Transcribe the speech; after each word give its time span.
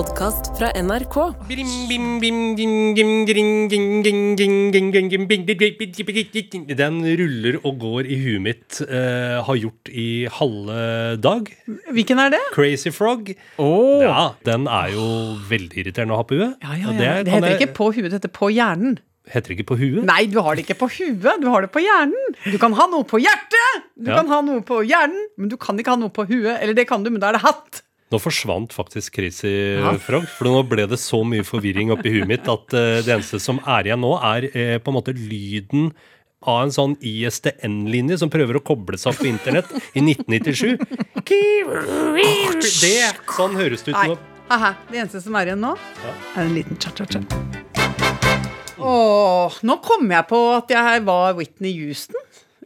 podkast 0.00 0.46
fra 0.56 0.70
NRK. 0.80 1.16
Den 6.78 7.00
ruller 7.20 7.58
og 7.68 7.74
går 7.82 8.08
i 8.08 8.16
huet 8.22 8.40
mitt. 8.46 8.78
eh, 8.86 9.42
har 9.44 9.56
gjort 9.60 9.90
i 9.92 10.06
halve 10.38 11.16
dag. 11.20 11.50
Hvilken 11.92 12.18
er 12.24 12.30
det? 12.30 12.40
Crazy 12.54 12.90
Frog. 12.90 13.28
Oh. 13.58 14.00
Ja, 14.00 14.30
den 14.44 14.66
er 14.68 14.88
jo 14.94 15.04
veldig 15.50 15.84
irriterende 15.84 16.16
å 16.16 16.22
ha 16.22 16.24
på 16.24 16.38
huet. 16.38 16.56
Ja, 16.62 16.72
ja, 16.78 16.86
ja. 16.86 16.96
Det, 16.96 17.24
det 17.26 17.32
heter 17.34 17.48
jeg- 17.50 17.60
ikke 17.60 17.74
på 17.76 17.92
huet, 17.92 18.08
det 18.10 18.22
heter 18.22 18.32
på 18.40 18.48
hjernen. 18.54 18.96
Heter 19.28 19.48
det 19.52 19.58
ikke 19.58 19.68
på 19.74 19.78
huet? 19.78 20.04
Nei, 20.04 20.24
du 20.26 20.40
har 20.40 20.54
det 20.56 20.64
ikke 20.66 20.78
på 20.80 20.88
huet, 20.96 21.40
du 21.42 21.48
har 21.50 21.60
det 21.60 21.70
på 21.72 21.82
hjernen. 21.84 22.34
Du 22.50 22.56
kan 22.58 22.72
ha 22.72 22.86
noe 22.86 23.04
på 23.04 23.20
hjertet! 23.20 23.84
Du 24.00 24.08
Ja. 24.10 24.16
kan 24.16 24.28
ha 24.28 24.40
noe 24.40 24.62
på 24.62 24.80
hjernen, 24.86 25.26
men 25.36 25.48
du 25.50 25.56
kan 25.58 25.76
ikke 25.76 25.92
ha 25.92 25.96
noe 25.96 26.08
på 26.08 26.24
huet. 26.26 26.56
Eller 26.62 26.72
det 26.72 26.88
kan 26.88 27.02
du, 27.04 27.10
men 27.10 27.20
da 27.20 27.28
er 27.28 27.32
det 27.36 27.42
hatt. 27.42 27.82
Nå 28.10 28.18
forsvant 28.18 28.72
faktisk 28.74 29.14
Crazy 29.14 29.50
Frog, 30.02 30.24
for 30.34 30.48
nå 30.50 30.62
ble 30.66 30.86
det 30.90 30.98
så 30.98 31.20
mye 31.22 31.44
forvirring 31.46 31.92
oppi 31.94 32.10
huet 32.16 32.26
mitt 32.26 32.48
at 32.50 32.74
eh, 32.74 33.02
det 33.06 33.12
eneste 33.14 33.38
som 33.42 33.60
er 33.62 33.86
igjen 33.86 34.02
nå, 34.02 34.16
er 34.32 34.48
eh, 34.50 34.78
på 34.82 34.90
en 34.90 34.96
måte 34.96 35.14
lyden 35.14 35.92
av 36.40 36.64
en 36.64 36.72
sånn 36.74 36.96
ISDN-linje 37.04 38.18
som 38.22 38.32
prøver 38.32 38.58
å 38.58 38.64
koble 38.66 38.98
seg 38.98 39.12
opp 39.12 39.20
på 39.22 39.28
internett 39.30 39.70
i 39.94 40.02
1997. 40.02 40.74
Det, 42.80 42.96
sånn 43.36 43.54
høres 43.60 43.86
det 43.86 43.94
ut 43.94 44.02
nå. 44.14 44.18
Haha, 44.50 44.72
det 44.90 45.04
eneste 45.04 45.22
som 45.22 45.36
er 45.38 45.52
igjen 45.52 45.62
nå, 45.62 45.76
er 46.34 46.42
en 46.42 46.56
liten 46.56 46.80
cha-cha-cha. 46.82 47.22
Åh, 48.80 49.60
nå 49.68 49.78
kom 49.84 50.10
jeg 50.10 50.26
på 50.32 50.40
at 50.56 50.72
jeg 50.72 51.06
var 51.06 51.38
Whitney 51.38 51.76
Houston 51.78 52.18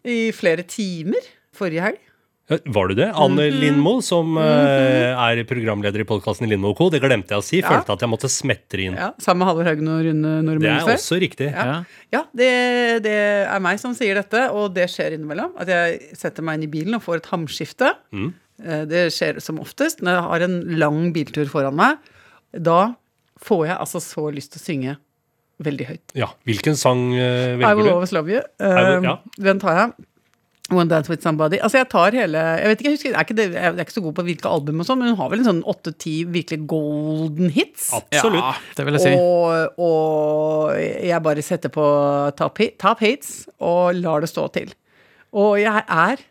i 0.07 0.31
flere 0.33 0.65
timer 0.65 1.27
forrige 1.55 1.85
helg. 1.91 2.04
Var 2.47 2.89
du 2.91 2.95
det? 2.95 3.07
Anne 3.17 3.47
Mhm. 3.49 3.55
Lindmo, 3.61 3.93
som 4.05 4.37
eh, 4.37 5.15
er 5.17 5.45
programleder 5.49 6.01
i 6.03 6.05
podkasten 6.05 6.47
Lindmo 6.47 6.75
Co. 6.77 6.91
Det 6.93 7.01
glemte 7.01 7.33
jeg 7.33 7.41
å 7.41 7.43
si. 7.47 7.61
Ja. 7.63 7.71
Følte 7.71 7.95
at 7.95 8.01
jeg 8.05 8.11
måtte 8.13 8.29
smetre 8.29 8.85
inn. 8.85 8.97
Ja, 9.01 9.13
Sammen 9.19 9.39
med 9.41 9.49
Halvor 9.49 9.65
Haugen 9.71 9.89
og 9.89 10.05
Rune 10.05 10.59
Det 10.61 10.69
er 10.69 10.81
før. 10.85 10.99
også 10.99 11.21
riktig. 11.23 11.49
Ja, 11.55 11.85
ja 12.13 12.23
det, 12.37 13.03
det 13.07 13.15
er 13.49 13.61
meg 13.65 13.81
som 13.81 13.95
sier 13.97 14.15
dette, 14.21 14.51
og 14.53 14.75
det 14.77 14.91
skjer 14.93 15.17
innimellom. 15.17 15.55
At 15.59 15.69
jeg 15.73 16.11
setter 16.21 16.43
meg 16.45 16.59
inn 16.61 16.69
i 16.69 16.73
bilen 16.77 16.95
og 16.99 17.03
får 17.07 17.17
et 17.23 17.31
hamskifte. 17.33 17.95
Mm. 18.13 18.35
Eh, 18.63 18.85
Det 18.93 19.07
skjer 19.17 19.41
som 19.41 19.59
oftest 19.65 20.03
når 20.05 20.13
jeg 20.19 20.29
har 20.29 20.41
en 20.51 20.61
lang 20.79 21.13
biltur 21.17 21.47
foran 21.49 21.75
meg. 21.75 21.97
Da 22.53 22.95
får 23.41 23.67
jeg 23.73 23.79
altså 23.81 24.01
så 24.05 24.29
lyst 24.35 24.53
til 24.53 24.61
å 24.61 24.67
synge 24.69 24.97
veldig 25.65 25.87
høyt. 25.89 26.13
Ja. 26.15 26.29
Hvilken 26.45 26.77
sang 26.77 27.09
eh, 27.15 27.55
I 27.55 27.57
Will 27.57 27.65
velger 27.65 27.85
du? 27.89 27.91
Always 27.97 28.13
Love 28.13 28.29
You. 28.29 28.43
will- 28.61 29.03
ja. 29.09 29.17
Den 29.41 29.59
tar 29.65 29.75
jeg. 29.81 29.93
One 30.77 30.91
Dance 30.91 31.11
With 31.13 31.23
Somebody. 31.25 31.59
Altså 31.63 31.79
jeg 31.81 31.89
tar 31.93 32.15
hele 32.17 32.41
Jeg 32.61 32.71
vet 32.71 32.81
ikke, 32.83 32.91
jeg 32.91 32.97
husker, 32.99 33.11
jeg 33.11 33.17
er 33.19 33.27
ikke, 33.29 33.37
det, 33.39 33.47
jeg 33.55 33.71
er 33.71 33.81
ikke 33.85 33.95
så 33.97 34.03
god 34.05 34.15
på 34.19 34.25
hvilke 34.29 34.51
album 34.51 34.83
og 34.83 34.89
sånn, 34.89 35.01
men 35.01 35.13
hun 35.13 35.19
har 35.21 35.31
vel 35.33 35.43
en 35.43 35.49
sånn 35.49 35.63
åtte-ti 35.71 36.15
virkelig 36.35 36.67
golden 36.71 37.51
hits. 37.55 37.89
Absolutt. 37.97 38.43
Ja, 38.43 38.53
det 38.79 38.87
vil 38.89 38.99
jeg 38.99 39.05
si. 39.07 39.15
Og, 39.19 39.81
og 39.89 40.75
jeg 40.81 41.25
bare 41.27 41.45
setter 41.47 41.73
på 41.75 41.87
top, 42.39 42.63
hit, 42.63 42.77
top 42.83 43.03
hits 43.05 43.35
og 43.65 43.99
lar 44.03 44.25
det 44.25 44.31
stå 44.33 44.47
til. 44.59 44.73
Og 45.35 45.57
jeg 45.63 45.83
er 45.89 46.23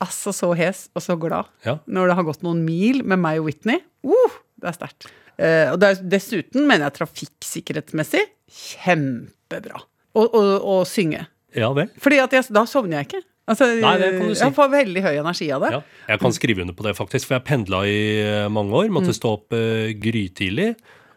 altså 0.00 0.32
så 0.34 0.52
hes 0.56 0.86
og 0.96 1.04
så 1.04 1.16
glad 1.20 1.50
Ja. 1.66 1.76
når 1.86 2.08
det 2.10 2.14
har 2.20 2.24
gått 2.30 2.44
noen 2.46 2.62
mil 2.64 3.02
med 3.04 3.20
meg 3.20 3.42
og 3.42 3.50
Whitney. 3.50 3.82
Uh, 4.06 4.38
det 4.62 4.70
er 4.72 4.78
sterkt. 4.78 5.10
Uh, 5.40 5.72
og 5.74 5.76
det 5.82 5.90
er, 5.92 6.00
dessuten 6.16 6.64
mener 6.68 6.86
jeg 6.88 6.96
trafikksikkerhetsmessig 7.00 8.22
kjempebra 8.50 9.82
å 10.18 10.80
synge. 10.88 11.22
Ja 11.54 11.68
vel. 11.74 11.90
Fordi 12.02 12.18
at 12.22 12.32
jeg, 12.34 12.48
da 12.54 12.64
sovner 12.66 13.00
jeg 13.00 13.08
ikke. 13.10 13.20
Altså, 13.50 13.66
Nei, 13.82 13.96
det 13.98 14.08
kan 14.14 14.30
du 14.30 14.34
si. 14.36 14.44
Jeg 14.44 14.54
får 14.56 14.70
veldig 14.76 15.02
høy 15.02 15.12
energi 15.18 15.48
av 15.54 15.64
det. 15.64 15.70
Ja, 15.74 15.80
jeg 16.12 16.22
kan 16.22 16.34
skrive 16.36 16.62
under 16.64 16.76
på 16.78 16.86
det, 16.86 16.94
faktisk. 16.98 17.26
For 17.26 17.38
jeg 17.38 17.46
pendla 17.48 17.82
i 17.88 17.98
eh, 18.22 18.46
mange 18.52 18.76
år. 18.78 18.88
Mm. 18.90 18.96
Måtte 19.00 19.14
stå 19.16 19.34
opp 19.40 19.56
uh, 19.56 19.90
grytidlig. 19.98 20.70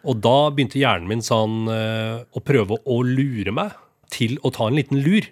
Og 0.09 0.17
da 0.23 0.35
begynte 0.51 0.81
hjernen 0.81 1.07
min 1.11 1.21
sånn 1.23 1.67
uh, 1.69 2.23
å 2.33 2.41
prøve 2.43 2.79
å 2.89 2.97
lure 3.05 3.53
meg 3.55 3.75
til 4.13 4.35
å 4.45 4.51
ta 4.53 4.67
en 4.69 4.77
liten 4.77 4.99
lur. 5.01 5.25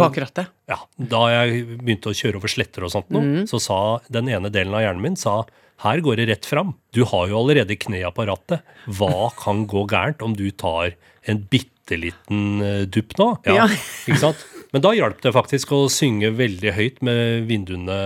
Bak 0.00 0.16
rattet. 0.20 0.52
ja, 0.68 0.78
da 0.96 1.20
jeg 1.32 1.64
begynte 1.80 2.12
å 2.12 2.16
kjøre 2.16 2.40
over 2.40 2.48
sletter 2.52 2.86
og 2.86 2.92
sånt, 2.94 3.10
nå, 3.12 3.20
Mm. 3.20 3.42
så 3.50 3.60
sa 3.60 3.78
den 4.08 4.28
ene 4.32 4.48
delen 4.52 4.72
av 4.76 4.84
hjernen 4.84 5.04
min 5.04 5.18
sa 5.20 5.42
her 5.84 6.00
går 6.00 6.16
det 6.16 6.26
rett 6.30 6.48
fram. 6.48 6.72
Du 6.96 7.04
har 7.04 7.28
jo 7.28 7.36
allerede 7.38 7.76
knea 7.78 8.08
på 8.10 8.24
rattet. 8.26 8.64
Hva 8.88 9.28
kan 9.36 9.66
gå 9.68 9.84
gærent 9.88 10.24
om 10.24 10.32
du 10.36 10.48
tar 10.50 10.96
en 11.28 11.42
bitte 11.52 11.98
liten 12.00 12.88
dupp 12.90 13.14
nå? 13.20 13.28
Ja. 13.46 13.68
Ikke 14.08 14.18
sant? 14.24 14.46
Men 14.78 14.84
da 14.86 14.94
hjalp 14.94 15.18
det 15.24 15.34
faktisk 15.34 15.72
å 15.74 15.80
synge 15.90 16.30
veldig 16.38 16.70
høyt 16.76 17.02
med 17.02 17.48
vinduene 17.50 17.98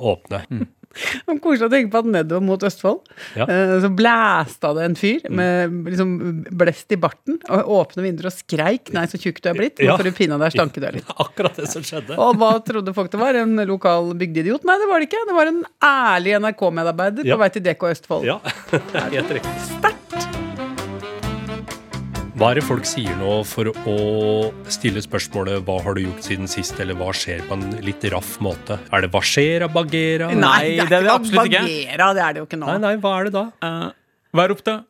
åpne. 0.00 0.40
Var 1.26 1.38
Koselig 1.44 1.66
å 1.66 1.72
tenke 1.74 1.92
på 1.92 2.00
at 2.00 2.06
nedover 2.08 2.40
mot 2.40 2.62
Østfold 2.64 3.02
Ja. 3.36 3.44
eh, 3.44 3.74
så 3.84 3.90
blæsta 3.92 4.70
det 4.78 4.84
en 4.86 4.94
fyr 4.96 5.26
med 5.28 5.74
liksom 5.92 6.14
blest 6.56 6.94
i 6.96 6.96
barten 6.96 7.36
og 7.52 7.68
åpne 7.68 8.06
vinduer 8.06 8.30
og 8.30 8.32
skreik 8.32 8.88
'nei, 8.94 9.04
så 9.04 9.20
tjukk 9.20 9.42
du 9.44 9.50
er 9.50 9.58
blitt'. 9.60 9.76
Nå 9.84 9.92
Ja. 9.92 9.96
du 9.98 10.10
pinadø 10.10 10.48
du 10.48 10.80
deg 10.80 10.94
litt. 10.94 11.04
Akkurat 11.20 11.54
det 11.54 11.68
som 11.68 11.82
skjedde. 11.82 12.16
Og 12.16 12.36
hva 12.40 12.64
trodde 12.64 12.94
folk 12.94 13.10
det 13.12 13.20
var? 13.20 13.34
En 13.36 13.56
lokal 13.68 14.14
bygdeidiot? 14.16 14.64
Nei, 14.64 14.78
det 14.80 14.88
var 14.88 15.00
det 15.00 15.10
ikke. 15.10 15.26
Det 15.28 15.36
var 15.36 15.46
en 15.52 15.64
ærlig 15.84 16.40
NRK-medarbeider 16.40 17.24
Ja. 17.26 17.36
på 17.36 17.40
vei 17.44 17.48
til 17.50 17.62
DK 17.62 17.92
Østfold. 17.92 18.24
Ja, 18.24 18.40
helt 19.12 19.28
riktig. 19.36 20.05
Hva 22.36 22.50
er 22.52 22.58
det 22.58 22.66
folk 22.66 22.84
sier 22.84 23.14
nå 23.16 23.38
for 23.48 23.70
å 23.88 23.94
stille 24.72 25.00
spørsmålet 25.00 25.62
'hva 25.64 25.76
har 25.82 25.94
du 25.96 26.02
gjort 26.02 26.20
siden 26.26 26.44
sist', 26.50 26.78
eller 26.82 26.92
'hva 26.94 27.08
skjer' 27.16 27.46
på 27.48 27.56
en 27.56 27.70
litt 27.80 28.04
raff 28.12 28.36
måte? 28.44 28.76
Er 28.92 29.00
det 29.00 29.10
'hva 29.10 29.22
skjer 29.24 29.64
av 29.64 29.72
bagera'? 29.72 30.28
Nei, 30.36 30.76
det 30.76 30.92
er 30.92 31.02
det 31.06 31.14
absolutt 31.14 31.48
ikke. 31.48 31.62
Bagheera, 31.64 32.12
det 32.14 32.22
er 32.26 32.32
det 32.34 32.40
jo 32.42 32.46
ikke 32.46 32.58
nå. 32.60 32.66
Nei, 32.66 32.78
nei, 32.78 32.96
hva 33.00 33.12
er 33.20 33.24
det 33.24 33.32
da? 33.32 33.44
Uh, 33.62 33.90
vær 34.34 34.50
opp, 34.52 34.62
da. 34.64 34.84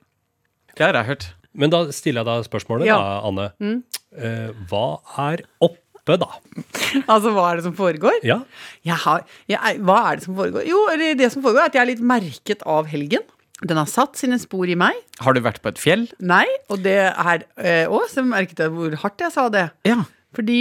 Det 0.74 0.84
har 0.86 0.92
jeg 0.92 1.06
hørt. 1.06 1.26
Men 1.54 1.70
da 1.70 1.84
stiller 1.92 2.24
jeg 2.24 2.26
deg 2.26 2.50
spørsmålet, 2.50 2.86
Ja. 2.86 2.98
da, 2.98 3.20
Anne. 3.28 3.82
Eh, 4.18 4.50
hva 4.68 4.98
er 5.30 5.42
oppe, 5.62 6.18
da? 6.18 6.28
Altså, 7.08 7.30
hva 7.30 7.52
er 7.52 7.56
det 7.56 7.64
som 7.64 7.74
foregår? 7.76 8.18
Ja, 8.24 8.42
Jeg 8.84 8.94
har, 8.96 9.22
jeg, 9.48 9.58
er- 9.62 9.78
hva 9.78 10.10
er 10.12 10.16
det 10.16 10.24
som 10.24 10.34
foregår? 10.34 10.66
Jo, 10.66 10.86
det 11.14 11.30
som 11.32 11.42
foregår 11.42 11.60
er 11.62 11.66
at 11.66 11.74
jeg 11.74 11.82
er 11.82 11.86
litt 11.94 12.00
merket 12.02 12.62
av 12.66 12.86
helgen. 12.86 13.22
Den 13.64 13.78
har 13.80 13.86
satt 13.88 14.18
sine 14.20 14.36
spor 14.38 14.68
i 14.68 14.74
meg. 14.76 14.92
Har 15.24 15.32
du 15.32 15.40
vært 15.40 15.62
på 15.64 15.70
et 15.72 15.78
fjell? 15.80 16.02
Nei, 16.20 16.44
og 16.68 16.82
det 16.84 16.98
er 17.08 17.46
eh, 17.56 17.86
Å, 17.88 18.02
så 18.12 18.20
merket 18.26 18.58
jeg 18.60 18.72
hvor 18.74 18.92
hardt 19.00 19.22
jeg 19.24 19.32
sa 19.32 19.46
det. 19.48 19.70
Ja. 19.88 20.02
Fordi 20.36 20.58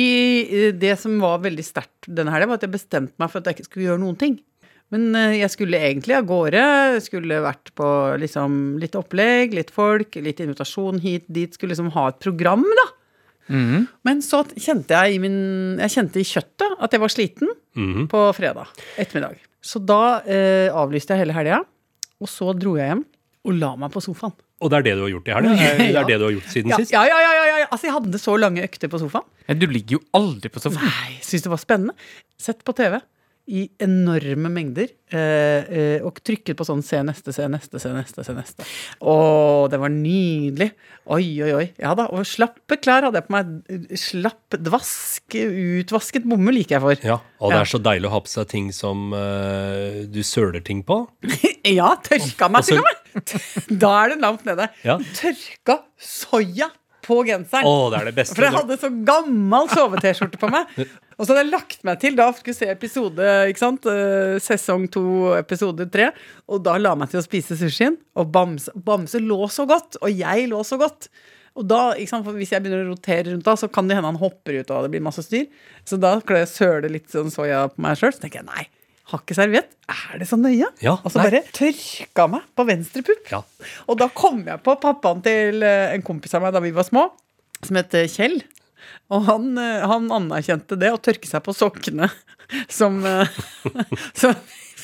eh, 0.47 0.71
det 0.71 0.93
som 1.01 1.17
var 1.19 1.41
veldig 1.43 1.65
sterkt 1.67 2.07
denne 2.07 2.31
helga, 2.31 2.47
var 2.53 2.61
at 2.61 2.63
jeg 2.63 2.71
bestemte 2.77 3.13
meg 3.19 3.31
for 3.33 3.41
at 3.43 3.49
jeg 3.51 3.57
ikke 3.59 3.67
skulle 3.67 3.89
gjøre 3.89 3.99
noen 4.05 4.15
ting. 4.21 4.37
Men 4.93 5.09
eh, 5.17 5.41
jeg 5.41 5.51
skulle 5.51 5.81
egentlig 5.83 6.15
av 6.15 6.29
gårde. 6.29 6.63
Skulle 7.03 7.41
vært 7.43 7.73
på 7.75 7.89
liksom, 8.21 8.77
litt 8.79 8.95
opplegg, 8.95 9.57
litt 9.59 9.73
folk, 9.75 10.15
litt 10.23 10.39
invitasjon 10.45 11.01
hit, 11.03 11.25
dit. 11.27 11.51
Skulle 11.57 11.73
liksom 11.75 11.91
ha 11.97 12.07
et 12.13 12.21
program, 12.23 12.63
da. 12.79 12.87
Men 14.07 14.23
så 14.25 14.39
kjente 14.57 14.89
jeg 14.97 15.13
i 15.13 15.19
min 15.21 15.35
Jeg 15.77 15.91
kjente 15.93 16.17
i 16.17 16.25
kjøttet 16.25 16.79
at 16.81 16.95
jeg 16.95 17.01
var 17.03 17.11
sliten 17.13 17.51
Mhm. 17.77 18.07
på 18.09 18.21
fredag 18.33 18.71
ettermiddag. 18.97 19.35
Så 19.61 19.77
da 19.85 20.21
eh, 20.25 20.71
avlyste 20.73 21.13
jeg 21.13 21.25
hele 21.25 21.35
helga, 21.35 21.59
og 22.21 22.27
så 22.31 22.53
dro 22.57 22.75
jeg 22.79 22.87
hjem 22.91 23.03
og 23.45 23.53
la 23.59 23.75
meg 23.77 23.91
på 23.93 24.01
sofaen. 24.01 24.33
Og 24.63 24.71
det 24.71 24.77
er 24.79 24.83
det 24.87 24.93
du 24.97 25.01
har 25.03 25.11
gjort 25.11 25.27
i 25.27 25.33
helga? 25.35 25.55
Det 25.55 25.89
Ja. 25.91 26.01
er 26.01 26.07
det 26.07 26.17
du 26.19 26.23
har 26.25 26.31
gjort 26.33 26.49
siden 26.53 26.69
Ja, 26.71 26.77
sist? 26.79 26.91
ja, 26.95 27.03
ja, 27.05 27.17
ja, 27.21 27.31
ja, 27.35 27.57
ja. 27.59 27.65
Altså, 27.71 27.87
jeg 27.89 27.93
hadde 27.93 28.19
så 28.23 28.37
lange 28.39 28.63
økter 28.63 28.87
på 28.89 28.99
sofaen. 29.01 29.25
Ja, 29.49 29.53
Du 29.53 29.67
ligger 29.67 29.97
jo 29.97 30.01
aldri 30.15 30.49
på 30.49 30.59
sofaen. 30.63 30.85
Nei, 30.87 31.19
syns 31.21 31.43
det 31.43 31.51
var 31.51 31.59
spennende. 31.61 31.93
Sett 32.39 32.63
på 32.63 32.73
TV 32.73 33.01
i 33.45 33.67
enorme 33.83 34.49
mengder, 34.49 34.89
eh, 35.13 35.67
eh, 35.69 36.05
og 36.05 36.17
trykket 36.25 36.57
på 36.57 36.65
sånn 36.65 36.81
se 36.85 36.97
neste, 37.05 37.29
se 37.35 37.45
neste, 37.51 37.77
se 37.81 37.91
neste, 37.93 38.23
se 38.25 38.33
neste. 38.33 38.65
Å, 39.05 39.15
det 39.69 39.77
var 39.81 39.91
nydelig. 39.93 40.71
Oi, 41.13 41.27
oi, 41.45 41.51
oi. 41.53 41.65
Ja 41.81 41.93
da, 41.97 42.07
og 42.09 42.25
slappe 42.25 42.79
klær 42.81 43.05
hadde 43.05 43.21
jeg 43.21 43.27
på 43.27 43.35
meg. 43.35 43.51
Slapp 44.01 44.57
dvask, 44.65 45.37
utvasket 45.37 46.25
bomull 46.25 46.57
liker 46.57 46.79
jeg 46.79 46.85
for. 46.87 47.05
Ja, 47.05 47.19
og 47.37 47.53
det 47.53 47.59
er 47.61 47.69
så 47.69 47.81
deilig 47.85 48.09
å 48.09 48.15
ha 48.15 48.23
på 48.25 48.33
seg 48.33 48.49
ting 48.49 48.71
som 48.73 49.13
eh, 49.13 50.01
du 50.09 50.23
søler 50.25 50.65
ting 50.65 50.81
på. 50.85 51.03
Ja, 51.65 51.95
tørka 51.97 52.45
meg 52.53 52.61
til 52.67 52.77
og 52.77 52.85
med. 52.85 53.31
Da 53.81 53.89
er 54.03 54.11
det 54.13 54.19
langt 54.21 54.43
nede. 54.45 54.67
Ja. 54.85 54.99
Tørka 55.17 55.79
soya 55.97 56.67
på 57.05 57.21
genseren. 57.25 57.65
Åh, 57.65 57.87
det 57.93 57.99
er 57.99 58.09
det 58.09 58.15
beste. 58.17 58.35
For 58.37 58.47
jeg 58.47 58.55
hadde 58.55 58.77
så 58.81 58.89
gammel 59.07 59.69
sove-T-skjorte 59.73 60.41
på 60.41 60.49
meg. 60.53 60.71
Og 61.15 61.23
så 61.23 61.31
hadde 61.31 61.45
jeg 61.45 61.53
lagt 61.53 61.85
meg 61.87 61.99
til 62.01 62.17
da 62.17 62.27
skulle 62.35 62.57
se 62.57 62.67
episode, 62.71 63.29
ikke 63.49 63.61
sant, 63.61 63.87
eh, 63.87 64.35
sesong 64.43 64.89
to, 64.91 65.05
episode 65.37 65.87
tre. 65.93 66.09
Og 66.51 66.63
da 66.65 66.75
la 66.79 66.91
jeg 66.91 67.01
meg 67.01 67.13
til 67.13 67.21
å 67.21 67.25
spise 67.25 67.57
sushien, 67.59 67.95
og 68.19 68.33
Bamse, 68.35 68.73
Bamse 68.75 69.21
lå 69.23 69.39
så 69.51 69.67
godt, 69.69 69.99
og 70.01 70.11
jeg 70.11 70.49
lå 70.51 70.59
så 70.67 70.79
godt. 70.81 71.09
Og 71.55 71.63
da, 71.69 71.93
ikke 71.95 72.11
sant, 72.11 72.25
for 72.27 72.35
Hvis 72.35 72.51
jeg 72.51 72.63
begynner 72.63 72.83
å 72.83 72.93
rotere 72.93 73.31
rundt, 73.31 73.45
da, 73.47 73.55
så 73.55 73.69
kan 73.71 73.87
det 73.87 73.95
hende 73.95 74.11
han 74.11 74.19
hopper 74.19 74.59
ut, 74.59 74.71
og 74.71 74.85
det 74.85 74.91
blir 74.91 75.05
masse 75.05 75.23
styr. 75.23 75.47
Så 75.87 75.99
da 76.01 76.17
skal 76.19 76.41
jeg 76.41 76.51
søle 76.51 76.91
litt 76.91 77.07
sånn 77.13 77.31
soya 77.31 77.69
på 77.71 77.85
meg 77.85 77.95
sjøl. 77.99 78.11
Så 78.11 78.25
tenker 78.25 78.41
jeg 78.41 78.49
nei, 78.49 78.65
har 79.11 79.23
ikke 79.23 79.37
serviett. 79.37 79.71
Er 79.87 80.19
det 80.19 80.27
så 80.27 80.39
nøye? 80.39 80.67
Ja, 80.83 80.97
og 80.97 81.13
så 81.13 81.21
nei. 81.21 81.29
bare 81.29 81.43
tørka 81.55 82.27
meg 82.33 82.49
på 82.57 82.67
venstre 82.67 83.05
pupp. 83.07 83.31
Ja. 83.31 83.39
Og 83.87 84.01
da 84.01 84.09
kom 84.11 84.43
jeg 84.43 84.59
på 84.65 84.75
pappaen 84.83 85.23
til 85.23 85.63
eh, 85.63 85.93
en 85.95 86.03
kompis 86.03 86.35
av 86.35 86.43
meg 86.43 86.51
da 86.57 86.63
vi 86.65 86.75
var 86.75 86.89
små, 86.89 87.07
som 87.63 87.79
het 87.79 87.95
Kjell. 88.11 88.41
Og 89.13 89.25
han, 89.29 89.49
eh, 89.61 89.85
han 89.85 90.11
anerkjente 90.13 90.77
det 90.79 90.91
å 90.93 91.01
tørke 91.01 91.29
seg 91.29 91.43
på 91.45 91.55
sokkene 91.55 92.09
som, 92.79 93.01
eh, 93.05 93.41
som 94.19 94.35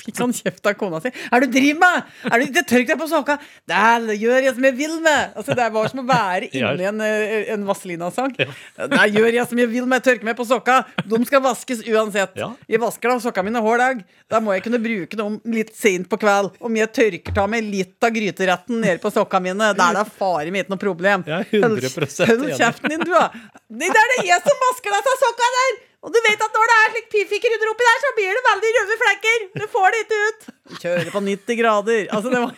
fikk 0.05 0.21
han 0.21 0.33
kjeft 0.35 0.67
av 0.69 0.75
kona 0.79 1.01
si. 1.03 1.11
Er 1.31 1.43
du 1.43 1.49
driver 1.51 1.79
med? 1.81 2.11
Er 2.29 2.41
du 2.41 2.47
ikke 2.47 2.65
tørk 2.69 2.89
deg 2.91 2.99
på 3.01 3.07
soka? 3.11 3.37
Det 3.69 4.17
gjør 4.21 4.47
jeg 4.47 4.55
som 4.57 4.67
jeg 4.67 4.77
vil 4.79 4.95
med. 5.03 5.35
Altså, 5.37 5.55
det 5.57 5.67
var 5.75 5.91
som 5.91 6.01
å 6.03 6.05
være 6.07 6.49
inni 6.51 6.87
en, 6.89 7.01
eh, 7.05 7.51
en 7.53 7.65
Vazelina-sang. 7.67 8.33
Det 8.35 9.05
gjør 9.15 9.29
jeg 9.37 9.47
som 9.49 9.61
jeg 9.61 9.71
vil 9.71 9.89
med. 9.89 10.03
Tørke 10.05 10.27
meg 10.27 10.37
på 10.39 10.47
sokka. 10.47 10.81
De 11.05 11.21
skal 11.29 11.43
vaskes 11.45 11.83
uansett. 11.87 12.35
Ja. 12.39 12.51
Jeg 12.71 12.81
vasker 12.81 13.13
da 13.13 13.19
sokka 13.23 13.43
mine 13.45 13.61
hver 13.63 13.81
dag. 13.81 14.03
Da 14.31 14.41
må 14.43 14.55
jeg 14.55 14.65
kunne 14.65 14.81
bruke 14.81 15.19
dem 15.19 15.39
litt 15.53 15.73
sent 15.77 16.09
på 16.11 16.19
kveld. 16.21 16.55
Om 16.61 16.81
jeg 16.81 16.93
tørker 16.97 17.35
ta 17.35 17.47
meg 17.51 17.67
litt 17.67 18.01
av 18.03 18.15
gryteretten 18.15 18.81
nede 18.81 18.99
på 19.03 19.11
sokka 19.13 19.41
mine, 19.43 19.71
da 19.77 19.91
er 19.91 20.01
det 20.01 20.07
fare 20.17 20.49
ikke 20.51 20.73
noe 20.73 20.81
problem. 20.81 21.23
Jeg 21.27 21.47
er 21.51 21.69
100% 21.69 22.27
Hold 22.31 22.51
kjeften 22.57 22.93
din, 22.95 23.05
du, 23.05 23.13
da. 23.13 23.29
Det 23.71 23.87
er 23.91 24.13
det 24.15 24.27
jeg 24.27 24.43
som 24.45 24.67
vasker 24.67 24.95
deg 24.95 25.09
av 25.13 25.23
sokka 25.25 25.49
der. 25.57 25.79
Og 26.01 26.09
du 26.09 26.17
vet 26.25 26.41
at 26.41 26.55
når 26.57 26.69
det 26.71 26.75
er 26.81 26.87
slik 26.95 27.07
pifikrydder 27.13 27.69
oppi 27.69 27.85
der, 27.85 27.99
så 28.01 28.09
blir 28.17 28.31
det 28.33 28.41
veldig 28.47 28.69
røde 28.77 28.95
flekker. 29.01 29.43
Du 29.61 29.65
får 29.69 29.87
det 29.93 29.99
ikke 30.01 30.19
ut. 30.21 30.47
Kjører 30.81 31.09
på 31.13 31.21
90 31.27 31.59
grader. 31.59 32.01
Altså, 32.09 32.31
det 32.33 32.39
var 32.41 32.51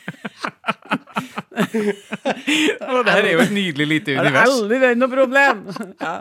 Og 2.93 3.01
det 3.05 3.13
her 3.13 3.27
er 3.27 3.33
jo 3.33 3.41
et 3.43 3.51
nydelig 3.53 3.87
lite 3.89 4.15
univers. 4.15 4.33
det 4.33 4.39
er 4.39 4.53
aldri 4.53 4.79
vært 4.83 5.01
noe 5.01 5.11
problem. 5.11 5.65
Ja. 5.99 6.13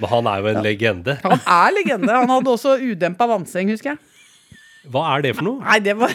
Men 0.00 0.08
han 0.14 0.30
er 0.32 0.40
jo 0.40 0.50
en 0.54 0.62
legende. 0.64 1.18
Han 1.24 1.38
er 1.58 1.76
legende. 1.76 2.12
Han 2.16 2.32
hadde 2.32 2.54
også 2.56 2.78
udempa 2.80 3.28
vannseng, 3.30 3.70
husker 3.74 3.92
jeg. 3.94 4.00
Hva 4.92 5.04
er 5.14 5.24
det 5.28 5.34
for 5.36 5.46
noe? 5.46 5.60
Nei, 5.64 5.78
det 5.84 5.94
var 6.00 6.12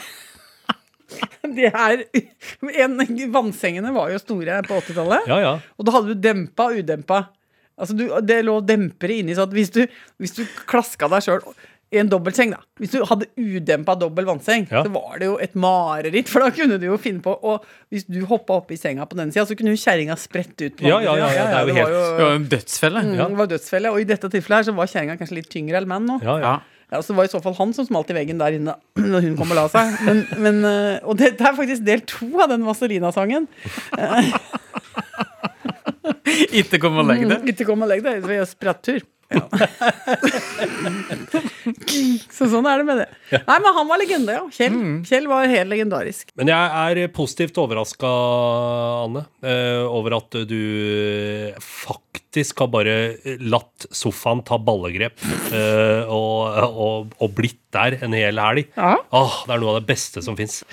Det 1.49 1.69
er 1.71 2.03
en, 2.83 2.99
Vannsengene 3.33 3.89
var 3.95 4.11
jo 4.13 4.19
store 4.21 4.59
på 4.67 4.77
80-tallet. 4.83 5.29
Ja, 5.29 5.37
ja. 5.41 5.53
Og 5.79 5.87
da 5.87 5.95
hadde 5.95 6.13
du 6.13 6.19
dempa 6.21 6.67
og 6.69 6.77
udempa. 6.83 7.23
Altså 7.79 7.95
du, 7.97 8.05
det 8.27 8.41
lå 8.45 8.59
dempere 8.67 9.19
inni, 9.21 9.33
så 9.37 9.45
hvis 9.49 9.71
du, 9.71 9.85
hvis 10.19 10.33
du 10.35 10.43
klaska 10.67 11.07
deg 11.11 11.23
sjøl 11.25 11.41
i 11.89 11.97
en 11.97 12.09
dobbeltseng, 12.11 12.51
da 12.53 12.59
Hvis 12.77 12.91
du 12.93 12.99
hadde 13.09 13.25
udempa 13.39 13.95
dobbel 13.97 14.27
vannseng, 14.27 14.67
Ja. 14.69 14.83
så 14.85 14.91
var 14.93 15.17
det 15.17 15.25
jo 15.25 15.37
et 15.41 15.55
mareritt. 15.57 16.29
For 16.29 16.43
da 16.45 16.51
kunne 16.53 16.77
du 16.77 16.85
jo 16.85 16.97
finne 17.01 17.23
på 17.25 17.33
Og 17.41 17.63
hvis 17.89 18.03
du 18.05 18.19
hoppa 18.29 18.59
oppi 18.59 18.77
senga 18.77 19.07
på 19.09 19.17
den 19.17 19.31
sida, 19.33 19.47
så 19.49 19.55
kunne 19.57 19.73
jo 19.73 19.79
kjerringa 19.81 20.13
sprette 20.21 20.67
ut. 20.69 20.75
på 20.77 20.85
Ja, 20.85 20.99
den 20.99 21.07
ja, 21.07 21.15
ja, 21.17 21.29
ja, 21.33 21.45
det 21.49 21.55
er 21.55 21.67
jo 21.67 21.73
helt- 21.79 21.95
Det 22.19 22.25
var 22.27 22.35
en 22.35 22.45
dødsfelle. 22.51 23.01
Mm, 23.07 23.15
Det 23.17 23.37
var 23.41 23.47
dødsfelle. 23.55 23.89
Og 23.95 24.01
i 24.01 24.03
dette 24.11 24.29
tilfellet 24.29 24.57
her 24.59 24.71
så 24.71 24.75
var 24.75 24.85
kjerringa 24.85 25.17
kanskje 25.17 25.39
litt 25.39 25.49
tyngre 25.49 25.81
enn 25.81 25.87
menn 25.87 26.05
nå. 26.05 26.19
ja, 26.21 26.37
ja. 26.37 26.59
Ja. 26.91 27.01
Så 27.01 27.07
det 27.13 27.17
var 27.17 27.23
i 27.25 27.27
så 27.33 27.41
fall 27.41 27.53
han 27.53 27.73
som 27.73 27.85
smalt 27.85 28.09
i 28.09 28.13
veggen 28.17 28.37
der 28.39 28.53
inne 28.57 28.73
når 28.97 29.21
hun 29.21 29.35
kom 29.37 29.51
og 29.51 29.55
la 29.57 29.67
seg. 29.69 29.97
Men, 30.05 30.27
men, 30.41 30.63
og 31.03 31.09
og 31.09 31.17
det 31.17 31.39
er 31.41 31.53
faktisk 31.57 31.83
del 31.85 32.01
to 32.01 32.29
av 32.41 32.49
den 32.49 32.65
Vazelina-sangen. 32.65 33.47
Ikke 36.61 36.79
kom 36.81 36.99
og 37.01 37.07
legg 37.09 37.25
det. 37.27 37.39
Mm, 37.39 37.47
Ikke 37.53 37.65
kom 37.69 37.85
og 37.85 37.89
legg 37.91 38.03
deg, 38.05 38.21
vi 38.25 38.37
gjør 38.39 38.49
sprettur. 38.49 39.01
Ja. 39.29 39.43
så 42.33 42.47
sånn 42.49 42.65
er 42.65 42.81
det 42.81 42.85
med 42.87 42.97
det. 43.03 43.07
Nei, 43.35 43.57
men 43.61 43.75
han 43.75 43.89
var 43.89 43.99
legende, 44.01 44.33
ja. 44.39 44.45
Kjell, 44.53 44.77
Kjell 45.05 45.27
var 45.29 45.45
helt 45.51 45.69
legendarisk. 45.69 46.31
Men 46.39 46.49
jeg 46.49 47.03
er 47.05 47.11
positivt 47.13 47.59
overraska, 47.61 48.09
Anne, 49.05 49.23
eh, 49.45 49.85
over 49.85 50.17
at 50.17 50.39
du 50.49 50.57
faktisk 51.61 52.63
har 52.63 52.71
bare 52.73 52.95
latt 53.45 53.85
sofaen 53.95 54.41
ta 54.45 54.57
ballegrep 54.61 55.21
eh, 55.53 56.09
og, 56.09 56.57
og, 56.65 57.13
og 57.21 57.29
blitt 57.37 57.61
der 57.75 57.99
en 58.01 58.13
hel 58.17 58.41
helg. 58.41 58.65
Ja. 58.73 58.95
Åh, 59.13 59.43
det 59.45 59.55
er 59.55 59.61
noe 59.61 59.75
av 59.75 59.79
det 59.83 59.89
beste 59.93 60.25
som 60.25 60.37
fins. 60.39 60.63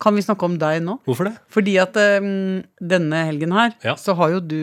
Kan 0.00 0.14
vi 0.18 0.22
snakke 0.26 0.46
om 0.48 0.58
deg 0.58 0.82
nå? 0.84 0.98
Hvorfor 1.06 1.28
det? 1.30 1.34
Fordi 1.52 1.74
at 1.82 1.96
um, 1.96 2.62
denne 2.80 3.24
helgen 3.28 3.52
her, 3.52 3.74
Ja. 3.84 3.94
så 4.00 4.14
har 4.18 4.30
jo 4.36 4.40
du 4.40 4.60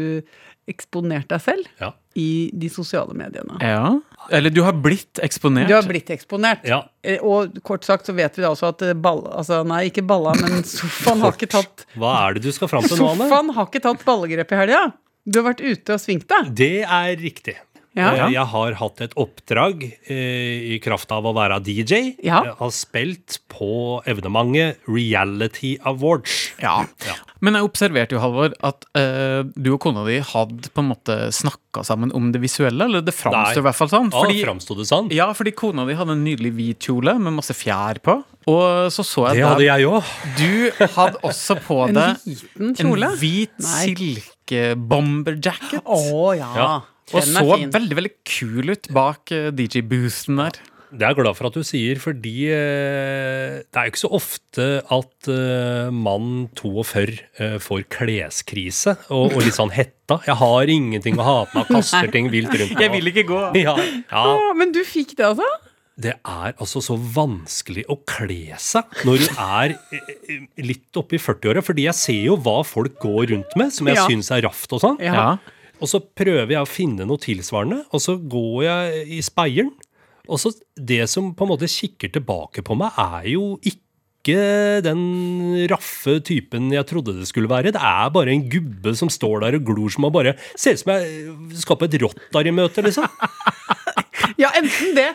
eksponert 0.69 1.27
deg 1.27 1.41
selv 1.41 1.65
Ja. 1.81 1.91
i 2.15 2.51
de 2.53 2.69
sosiale 2.69 3.13
mediene. 3.17 3.57
Ja. 3.59 3.99
Eller 4.31 4.49
du 4.53 4.61
har 4.63 4.73
blitt 4.77 5.19
eksponert. 5.23 5.67
Du 5.67 5.73
har 5.73 5.83
blitt 5.89 6.09
eksponert. 6.13 6.63
Ja. 6.67 6.83
Eh, 7.03 7.17
Og 7.23 7.57
kort 7.63 7.83
sagt 7.83 8.05
så 8.05 8.13
vet 8.15 8.37
vi 8.37 8.43
da 8.43 8.51
også 8.53 8.69
at 8.69 9.01
balla 9.01 9.33
altså, 9.41 9.63
Nei, 9.67 9.89
ikke 9.89 10.05
balla, 10.05 10.33
men 10.39 10.63
sofaen 10.67 11.19
har 11.25 11.33
ikke 11.33 11.49
tatt 11.49 11.85
Hva 11.97 12.13
er 12.29 12.33
det 12.37 12.43
du 12.45 12.51
skal 12.53 12.67
fram 12.71 12.83
til 12.85 12.97
nå, 13.01 13.09
Anne? 13.15 13.27
Sofaen 13.27 13.49
har 13.57 13.65
ikke 13.71 13.81
tatt 13.87 14.05
ballegrep 14.05 14.51
i 14.53 14.61
helga. 14.61 14.83
Du 15.25 15.41
har 15.41 15.51
vært 15.53 15.61
ute 15.65 15.93
og 15.97 15.99
svingt 16.01 16.27
deg. 16.29 16.53
Det 16.55 16.71
er 16.85 17.15
riktig. 17.19 17.57
Ja. 17.97 18.13
Eh, 18.15 18.29
Jeg 18.31 18.45
har 18.53 18.71
hatt 18.79 19.01
et 19.03 19.11
oppdrag 19.19 19.81
eh, 20.07 20.71
i 20.75 20.77
kraft 20.83 21.11
av 21.11 21.25
å 21.27 21.33
være 21.35 21.57
DJ. 21.65 22.13
Ja. 22.23 22.39
Jeg 22.47 22.55
har 22.61 22.71
spilt 22.71 23.39
på 23.51 23.99
evenementet 24.07 24.79
Reality 24.87 25.73
Awards. 25.83 26.53
Ja. 26.63 26.85
Ja. 27.03 27.15
Men 27.43 27.57
jeg 27.57 27.65
observerte 27.67 28.15
jo, 28.15 28.21
Halvor, 28.23 28.51
at 28.63 28.85
eh, 28.95 29.43
du 29.57 29.73
og 29.75 29.81
kona 29.83 30.05
di 30.07 30.19
hadde 30.23 30.69
på 30.71 30.79
en 30.83 30.91
måte 30.93 31.17
snakka 31.35 31.83
sammen 31.87 32.13
om 32.15 32.31
det 32.31 32.39
visuelle. 32.43 32.83
Eller 32.87 33.01
det 33.03 33.15
framsto 33.17 33.59
i 33.59 33.65
hvert 33.65 33.75
fall 33.81 33.91
sånn. 33.91 34.07
Ja, 34.13 34.19
Fordi, 34.23 34.39
ja, 34.39 34.53
det 34.79 34.87
sånn? 34.87 35.11
ja, 35.11 35.27
fordi 35.35 35.51
kona 35.59 35.83
di 35.89 35.93
hadde 35.99 36.15
en 36.15 36.23
nydelig 36.23 36.51
hvit 36.55 36.79
kjole 36.87 37.17
med 37.19 37.35
masse 37.41 37.51
fjær 37.57 37.99
på. 38.05 38.21
Og 38.49 38.87
så 38.89 39.03
så 39.05 39.27
jeg 39.29 39.37
Det 39.41 39.45
hadde 39.51 39.65
jeg 39.67 39.85
òg. 39.85 40.01
Du 40.39 40.71
hadde 40.95 41.17
også 41.27 41.53
på 41.61 41.75
deg 41.97 42.15
en 42.81 43.03
hvit 43.19 43.53
silkebomberjacket. 43.61 45.81
Å 45.85 46.33
ja. 46.39 46.49
Ja. 46.57 46.71
Og 47.13 47.23
så 47.27 47.45
fin. 47.57 47.71
veldig 47.73 47.97
veldig 48.01 48.13
kul 48.27 48.73
ut 48.75 48.91
bak 48.95 49.31
eh, 49.35 49.49
DJ-boosten 49.55 50.37
der. 50.41 50.59
Det 50.91 51.05
er 51.07 51.13
jeg 51.13 51.21
glad 51.21 51.37
for 51.37 51.47
at 51.47 51.55
du 51.55 51.63
sier, 51.63 51.99
fordi 52.03 52.49
eh, 52.51 53.61
det 53.63 53.79
er 53.79 53.85
jo 53.87 53.91
ikke 53.93 54.01
så 54.01 54.09
ofte 54.17 54.65
at 54.91 55.29
eh, 55.31 55.87
mann 55.95 56.49
42 56.59 57.15
eh, 57.39 57.55
får 57.63 57.85
kleskrise 57.95 58.97
og, 59.07 59.31
og 59.37 59.39
litt 59.45 59.55
sånn 59.55 59.71
hetta. 59.71 60.17
Jeg 60.27 60.35
har 60.41 60.71
ingenting 60.73 61.15
å 61.15 61.23
ha 61.29 61.37
på 61.47 61.61
meg, 61.61 61.71
kaster 61.71 62.11
ting 62.11 62.27
vilt 62.33 62.51
rundt 62.51 62.75
meg. 62.75 62.83
Jeg 62.87 62.93
vil 62.97 63.11
ikke 63.13 63.23
gå. 63.31 63.39
Ja, 63.63 63.77
ja, 63.79 64.23
Å, 64.35 64.51
men 64.59 64.73
du 64.75 64.81
fikk 64.87 65.15
det, 65.15 65.29
altså? 65.31 65.47
det 66.01 66.15
er 66.25 66.53
altså 66.55 66.79
så 66.81 66.95
vanskelig 66.97 67.83
å 67.91 67.97
kle 68.09 68.55
seg 68.59 68.87
når 69.05 69.19
du 69.21 69.25
er 69.43 69.73
litt 70.65 70.97
oppe 70.97 71.15
i 71.17 71.21
40-åra, 71.21 71.61
fordi 71.63 71.83
jeg 71.85 71.97
ser 71.99 72.21
jo 72.31 72.37
hva 72.41 72.61
folk 72.65 72.95
går 73.03 73.27
rundt 73.35 73.53
med, 73.59 73.71
som 73.75 73.87
jeg 73.91 73.99
Ja. 73.99 74.05
syns 74.09 74.31
er 74.33 74.41
raft 74.47 74.71
og 74.73 74.81
sånn. 74.81 74.97
Ja. 75.03 75.13
Ja. 75.13 75.27
Og 75.81 75.89
så 75.89 75.99
prøver 75.99 76.53
jeg 76.53 76.61
å 76.61 76.69
finne 76.69 77.07
noe 77.09 77.21
tilsvarende, 77.21 77.83
og 77.91 78.01
så 78.03 78.17
går 78.19 78.57
jeg 78.67 79.05
i 79.17 79.21
speilen. 79.25 79.71
Og 80.29 80.37
så 80.39 80.51
det 80.77 81.07
som 81.09 81.31
på 81.35 81.47
en 81.47 81.51
måte 81.55 81.69
kikker 81.71 82.11
tilbake 82.13 82.61
på 82.63 82.77
meg, 82.77 82.93
er 83.01 83.25
jo 83.33 83.55
ikke 83.65 84.35
den 84.85 84.99
raffe 85.71 86.19
typen 86.21 86.67
jeg 86.69 86.85
trodde 86.91 87.15
det 87.17 87.25
skulle 87.25 87.49
være. 87.49 87.73
Det 87.73 87.81
er 87.81 88.11
bare 88.13 88.29
en 88.35 88.43
gubbe 88.53 88.93
som 88.99 89.09
står 89.09 89.41
der 89.47 89.57
og 89.57 89.65
glor 89.71 89.89
som 89.89 90.05
å 90.05 90.11
bare 90.13 90.35
Ser 90.53 90.77
ut 90.77 90.83
som 90.83 90.93
jeg 90.93 91.57
skal 91.63 91.79
på 91.81 91.89
et 91.89 91.97
Rotary-møte, 92.05 92.85
liksom. 92.85 93.09
Ja, 94.41 94.51
enten 94.57 94.93
det. 94.95 95.09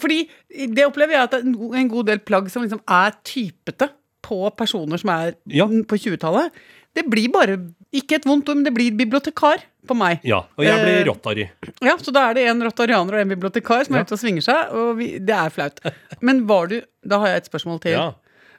Fordi 0.00 0.22
det 0.70 0.86
opplever 0.86 1.16
jeg 1.16 1.26
at 1.26 1.34
det 1.34 1.40
er 1.42 1.48
en 1.50 1.74
en 1.82 1.90
god 1.90 2.06
del 2.08 2.22
plagg 2.24 2.46
som 2.52 2.62
liksom 2.64 2.80
er 2.86 3.12
typete 3.26 3.90
på 4.24 4.38
personer 4.56 5.02
som 5.02 5.10
er 5.12 5.34
Ja. 5.50 5.66
på 5.66 5.98
20-tallet. 5.98 6.54
Det 6.94 7.04
blir 7.10 7.28
bare 7.34 7.58
ikke 7.92 8.16
et 8.20 8.26
vondt 8.26 8.48
ord, 8.48 8.56
men 8.62 8.64
det 8.64 8.72
blir 8.74 8.94
bibliotekar 8.96 9.66
på 9.86 9.96
meg. 9.98 10.20
Ja, 10.24 10.42
og 10.56 10.64
jeg 10.64 10.74
Eh, 10.74 10.84
blir 10.84 11.06
Rotary. 11.12 11.46
Ja, 11.82 11.96
Så 12.00 12.12
da 12.12 12.30
er 12.30 12.34
det 12.34 12.46
en 12.48 12.62
rotarianer 12.62 13.14
og 13.14 13.20
en 13.24 13.28
bibliotekar 13.36 13.84
som 13.86 13.94
er 13.94 14.02
Ja. 14.02 14.04
ute 14.08 14.16
og 14.16 14.20
svinger 14.24 14.42
seg, 14.42 14.72
og 14.74 14.96
vi, 14.98 15.18
det 15.18 15.34
er 15.36 15.50
flaut. 15.50 15.80
Men 16.20 16.46
var 16.46 16.68
du 16.68 16.80
Da 17.06 17.18
har 17.20 17.26
jeg 17.28 17.36
et 17.44 17.50
spørsmål 17.52 17.80
til. 17.84 17.92
Ja. 17.92 18.12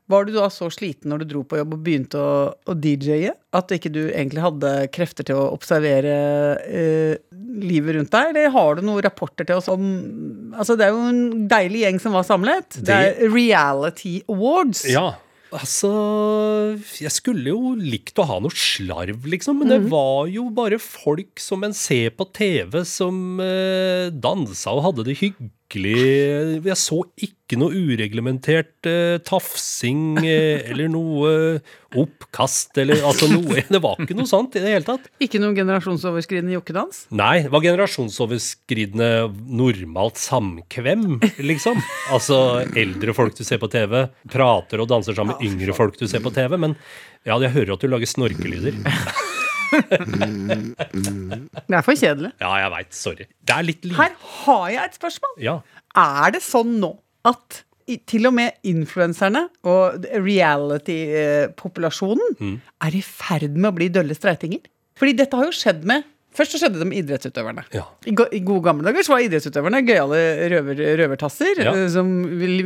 Var 0.07 0.25
du 0.27 0.33
da 0.35 0.45
så 0.53 0.67
sliten 0.69 1.09
når 1.09 1.23
du 1.23 1.25
dro 1.31 1.39
på 1.49 1.57
jobb 1.57 1.71
og 1.73 1.79
begynte 1.83 2.13
å, 2.21 2.53
å 2.69 2.73
DJ-e, 2.77 3.31
at 3.57 3.71
ikke 3.73 3.89
du 3.91 4.03
egentlig 4.11 4.43
hadde 4.43 4.73
krefter 4.93 5.25
til 5.25 5.35
å 5.35 5.47
observere 5.51 6.13
eh, 6.61 7.15
livet 7.57 7.95
rundt 7.97 8.11
deg? 8.13 8.29
Eller 8.35 8.51
har 8.53 8.75
du 8.77 8.83
noen 8.85 9.01
rapporter 9.01 9.47
til 9.49 9.57
oss 9.57 9.67
om 9.73 10.53
Altså, 10.55 10.77
det 10.77 10.85
er 10.85 10.93
jo 10.93 11.07
en 11.09 11.47
deilig 11.49 11.81
gjeng 11.81 11.97
som 11.99 12.13
var 12.13 12.23
samlet. 12.23 12.77
Det, 12.85 12.93
er 12.93 13.33
Reality 13.33 14.21
Awards. 14.29 14.85
Ja. 14.87 15.15
Altså 15.55 15.89
Jeg 16.99 17.11
skulle 17.15 17.47
jo 17.53 17.73
likt 17.79 18.17
å 18.19 18.25
ha 18.27 18.39
noe 18.43 18.51
slarv, 18.55 19.25
liksom, 19.31 19.59
men 19.61 19.69
det 19.71 19.81
Mhm. 19.85 19.89
var 19.89 20.27
jo 20.27 20.49
bare 20.49 20.79
folk 20.79 21.39
som 21.39 21.63
en 21.63 21.73
ser 21.73 22.09
på 22.11 22.25
TV, 22.33 22.83
som 22.85 23.39
eh, 23.39 24.09
dansa 24.11 24.73
og 24.75 24.83
hadde 24.89 25.05
det 25.05 25.17
hyggelig. 25.21 25.51
Jeg 25.73 26.77
så 26.77 27.01
ikke 27.17 27.57
noe 27.59 27.73
ureglementert 27.73 28.87
eh, 28.87 29.17
tafsing 29.25 30.19
eh, 30.21 30.61
eller 30.71 30.87
noe 30.93 31.31
oppkast 31.95 32.77
eller 32.81 33.01
altså 33.07 33.27
noe 33.31 33.63
Det 33.67 33.81
var 33.81 33.99
ikke 34.03 34.17
noe 34.17 34.29
sånt 34.29 34.55
i 34.55 34.63
det 34.63 34.71
hele 34.75 34.87
tatt. 34.87 35.09
Ikke 35.23 35.41
noen 35.41 35.55
generasjonsoverskridende 35.57 36.55
jokkedans? 36.55 37.05
Nei, 37.15 37.43
det 37.45 37.51
var 37.53 37.65
generasjonsoverskridende 37.65 39.09
normalt 39.57 40.21
samkvem, 40.21 41.19
liksom. 41.51 41.81
Altså 42.13 42.39
eldre 42.77 43.15
folk 43.17 43.37
du 43.37 43.43
ser 43.47 43.61
på 43.61 43.71
TV, 43.73 44.05
prater 44.31 44.83
og 44.83 44.91
danser 44.91 45.17
sammen 45.17 45.35
med 45.35 45.49
yngre 45.49 45.75
folk 45.77 45.97
du 45.99 46.05
ser 46.07 46.23
på 46.23 46.33
TV. 46.35 46.59
Men 46.61 46.77
ja, 47.25 47.39
jeg 47.41 47.55
hører 47.57 47.75
at 47.75 47.83
du 47.83 47.89
lager 47.91 48.09
snorkelyder. 48.15 48.83
Det 50.45 51.73
er 51.75 51.81
for 51.85 51.93
kjedelig. 51.97 52.31
Ja, 52.41 52.51
jeg 52.61 52.71
veit. 52.75 52.91
Sorry. 52.95 53.25
Det 53.45 53.53
er 53.55 53.63
litt 53.67 53.83
lite. 53.85 53.97
Her 53.99 54.11
har 54.45 54.65
jeg 54.73 54.83
et 54.91 54.95
spørsmål. 54.99 55.35
Ja. 55.43 55.55
Er 55.95 56.31
det 56.35 56.41
sånn 56.45 56.73
nå 56.81 56.91
at 57.25 57.63
i, 57.87 57.97
til 58.09 58.25
og 58.29 58.33
med 58.37 58.49
influenserne 58.65 59.43
og 59.69 59.81
reality-populasjonen 60.25 62.29
Mm. 62.41 62.55
er 62.81 62.91
i 62.97 63.01
ferd 63.05 63.53
med 63.55 63.69
å 63.71 63.75
bli 63.77 63.87
dølle 63.93 64.15
streitinger? 64.17 64.59
Fordi 64.97 65.13
dette 65.19 65.35
har 65.37 65.45
jo 65.45 65.51
skjedd 65.55 65.83
med 65.85 66.03
Først 66.35 66.51
så 66.55 66.59
skjedde 66.59 66.81
det 66.81 66.87
med 66.89 66.97
idrettsutøverne. 66.99 67.63
Ja. 67.73 67.83
I, 68.05 68.11
go- 68.17 68.27
I 68.35 68.41
gode 68.43 68.65
gamle 68.65 68.83
dager 68.89 69.05
så 69.07 69.13
var 69.15 69.23
idrettsutøverne 69.23 69.79
gøyale 69.87 70.21
røver, 70.51 70.81
røvertasser 71.01 71.61
Ja. 71.63 71.71
eh, 71.73 71.85
som 71.93 72.09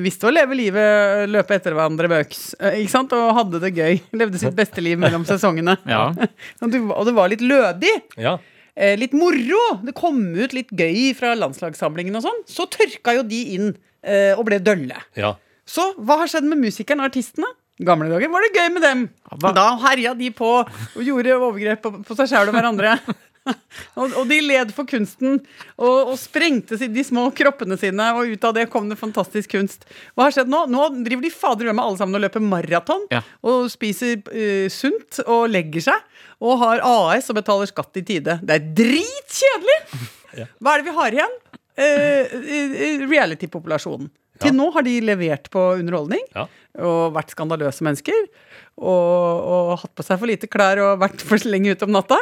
visste 0.04 0.26
å 0.30 0.34
leve 0.34 0.58
livet, 0.58 1.30
løpe 1.30 1.58
etter 1.60 1.76
hverandre 1.78 2.10
med 2.10 2.26
øks, 2.26 2.42
eh, 2.60 2.80
ikke 2.84 2.94
sant? 2.96 3.14
og 3.14 3.36
hadde 3.38 3.62
det 3.62 3.74
gøy. 3.78 4.00
Levde 4.24 4.42
sitt 4.42 4.56
beste 4.58 4.82
liv 4.82 4.98
mellom 5.02 5.26
sesongene. 5.30 5.78
Ja. 5.86 6.08
Og 6.64 6.72
det, 6.74 6.82
og 6.90 7.06
det 7.06 7.14
var 7.18 7.30
litt 7.30 7.46
lødig. 7.46 7.94
Ja. 8.18 8.38
Eh, 8.80 8.96
litt 8.98 9.14
moro. 9.14 9.62
Det 9.86 9.94
kom 9.98 10.18
ut 10.40 10.54
litt 10.56 10.70
gøy 10.72 11.14
fra 11.18 11.36
landslagssamlingen 11.38 12.16
og 12.18 12.26
sånn. 12.26 12.42
Så 12.50 12.66
tørka 12.72 13.14
jo 13.20 13.24
de 13.28 13.40
inn 13.58 13.70
eh, 14.02 14.34
og 14.38 14.46
ble 14.50 14.60
dølle. 14.64 14.98
ja. 15.20 15.36
Så 15.70 15.84
hva 16.02 16.16
har 16.24 16.30
skjedd 16.32 16.48
med 16.50 16.58
musikerne, 16.64 17.04
artistene? 17.06 17.46
Gamle 17.86 18.08
dager 18.10 18.32
var 18.34 18.42
det 18.42 18.48
gøy 18.58 18.72
med 18.74 18.82
dem. 18.82 19.04
Da 19.54 19.68
herja 19.84 20.16
de 20.18 20.32
på 20.34 20.48
og 20.66 21.04
gjorde 21.06 21.36
overgrep 21.38 21.84
på, 21.84 21.92
på 22.08 22.18
seg 22.18 22.32
sjæl 22.32 22.50
og 22.50 22.56
hverandre. 22.58 22.96
og, 24.00 24.14
og 24.22 24.24
de 24.30 24.38
led 24.46 24.72
for 24.76 24.88
kunsten 24.90 25.40
og, 25.78 26.12
og 26.12 26.16
sprengte 26.20 26.78
de 26.80 27.04
små 27.06 27.28
kroppene 27.36 27.78
sine, 27.80 28.10
og 28.18 28.32
ut 28.34 28.48
av 28.50 28.56
det 28.58 28.68
kom 28.74 28.90
det 28.92 28.98
fantastisk 29.00 29.52
kunst. 29.56 29.86
Hva 30.16 30.28
har 30.28 30.36
skjedd 30.36 30.52
nå? 30.52 30.64
Nå 30.72 30.88
driver 31.06 31.26
de 31.28 31.34
fader 31.34 31.72
med 31.74 31.84
alle 31.84 32.00
sammen 32.02 32.20
og 32.20 32.26
løper 32.28 32.44
maraton 32.46 33.06
Ja. 33.14 33.22
og 33.46 33.68
spiser 33.74 34.20
uh, 34.30 34.68
sunt 34.74 35.22
og 35.28 35.48
legger 35.54 35.88
seg. 35.90 36.08
Og 36.40 36.56
har 36.62 36.80
AS 36.88 37.28
og 37.34 37.36
betaler 37.42 37.68
skatt 37.68 37.98
i 38.00 38.06
tide. 38.08 38.38
Det 38.44 38.56
er 38.56 38.68
dritkjedelig! 38.78 39.80
Hva 40.64 40.74
er 40.76 40.80
det 40.84 40.88
vi 40.88 40.94
har 40.96 41.16
igjen? 41.18 41.34
Eh, 41.80 43.04
Reality-populasjonen. 43.10 44.10
Til 44.40 44.54
nå 44.56 44.70
har 44.72 44.86
de 44.88 44.94
levert 45.04 45.50
på 45.52 45.60
underholdning 45.82 46.22
Ja. 46.36 46.46
og 46.80 47.12
vært 47.18 47.34
skandaløse 47.36 47.84
mennesker. 47.84 48.16
Og, 48.80 49.42
og 49.52 49.72
hatt 49.82 49.92
på 50.00 50.06
seg 50.08 50.20
for 50.22 50.32
lite 50.32 50.48
klær 50.52 50.80
og 50.86 51.02
vært 51.02 51.24
for 51.28 51.44
lenge 51.50 51.74
ute 51.76 51.88
om 51.88 51.92
natta. 51.98 52.22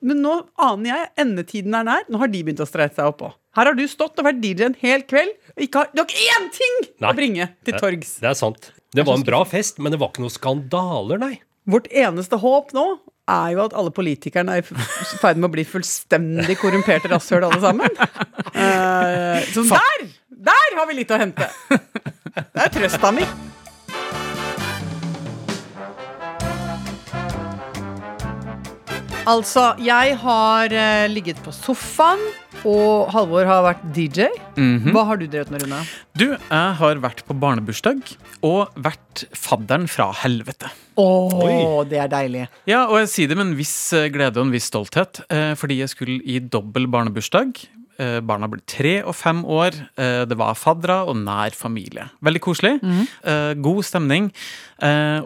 Men 0.00 0.22
nå 0.24 0.34
aner 0.64 0.88
jeg 0.90 1.10
endetiden 1.24 1.76
er 1.76 1.86
nær. 1.86 2.06
Nå 2.08 2.20
har 2.22 2.30
de 2.32 2.40
begynt 2.44 2.62
å 2.64 2.68
streite 2.68 2.98
seg 2.98 3.10
oppå. 3.10 3.30
Her 3.58 3.70
har 3.70 3.76
du 3.78 3.84
stått 3.90 4.18
og 4.20 4.26
vært 4.28 4.40
DJ 4.42 4.68
en 4.68 4.78
hel 4.80 5.04
kveld 5.08 5.34
og 5.54 5.64
ikke 5.64 5.82
har, 5.82 5.92
nok 5.98 6.14
én 6.14 6.48
ting 6.54 6.80
Nei. 6.86 7.10
å 7.10 7.14
bringe 7.18 7.48
til 7.66 7.78
torgs. 7.80 8.16
Det 8.22 8.30
er 8.30 8.38
sant. 8.38 8.70
Det 8.94 9.04
var 9.04 9.18
en 9.18 9.26
bra 9.26 9.42
fest, 9.48 9.80
men 9.82 9.92
det 9.92 10.00
var 10.00 10.12
ikke 10.12 10.24
noen 10.24 10.32
skandaler, 10.32 11.20
nei. 11.20 11.34
Vårt 11.68 11.90
eneste 11.92 12.38
håp 12.40 12.72
nå 12.76 12.86
er 13.28 13.50
jo 13.52 13.64
at 13.66 13.74
alle 13.76 13.92
politikerne 13.92 14.56
er 14.56 14.62
i 14.62 14.78
ferd 15.20 15.36
med 15.36 15.50
å 15.50 15.52
bli 15.52 15.66
fullstendig 15.68 16.56
korrumperte 16.62 17.10
rasshøl 17.12 17.44
alle 17.44 17.60
sammen. 17.60 18.00
Uh, 18.54 19.44
så 19.52 19.66
der! 19.68 20.08
Der 20.48 20.78
har 20.78 20.86
vi 20.88 21.00
litt 21.00 21.12
å 21.12 21.18
hente. 21.20 21.50
Det 22.38 22.62
er 22.62 22.72
trøsta 22.72 23.10
mi. 23.12 23.26
Altså, 29.28 29.74
jeg 29.84 30.14
har 30.22 30.72
eh, 30.72 31.04
ligget 31.12 31.40
på 31.44 31.52
sofaen, 31.52 32.22
og 32.64 33.10
Halvor 33.12 33.44
har 33.44 33.60
vært 33.66 33.82
DJ. 33.92 34.30
Hva 34.94 35.02
har 35.10 35.20
du 35.20 35.26
drevet 35.28 35.50
med, 35.52 35.66
Rune? 35.66 35.82
Du, 36.16 36.30
jeg 36.32 36.70
har 36.80 37.02
vært 37.02 37.20
på 37.28 37.36
barnebursdag 37.36 38.00
og 38.46 38.72
vært 38.80 39.26
fadderen 39.36 39.84
fra 39.90 40.08
helvete. 40.22 40.70
Å, 40.98 41.84
det 41.90 42.00
er 42.00 42.08
deilig. 42.10 42.46
Ja, 42.70 42.86
og 42.88 43.02
jeg 43.02 43.12
sier 43.12 43.28
det 43.30 43.36
med 43.36 43.50
en 43.50 43.58
viss 43.58 43.76
eh, 43.92 44.08
glede 44.14 44.40
og 44.40 44.48
en 44.48 44.54
viss 44.56 44.70
stolthet, 44.72 45.20
eh, 45.28 45.52
fordi 45.60 45.82
jeg 45.82 45.92
skulle 45.92 46.22
i 46.24 46.40
dobbel 46.40 46.88
barnebursdag. 46.88 47.66
Eh, 47.98 48.20
Barna 48.22 48.46
ble 48.46 48.60
tre 48.70 49.00
og 49.02 49.14
fem 49.18 49.40
år. 49.44 49.74
Eh, 49.98 50.24
Det 50.30 50.36
var 50.38 50.54
faddere 50.54 51.00
og 51.10 51.16
nær 51.18 51.50
familie. 51.56 52.04
Veldig 52.22 52.40
koselig. 52.44 52.74
Eh, 53.24 53.54
God 53.54 53.82
stemning. 53.84 54.30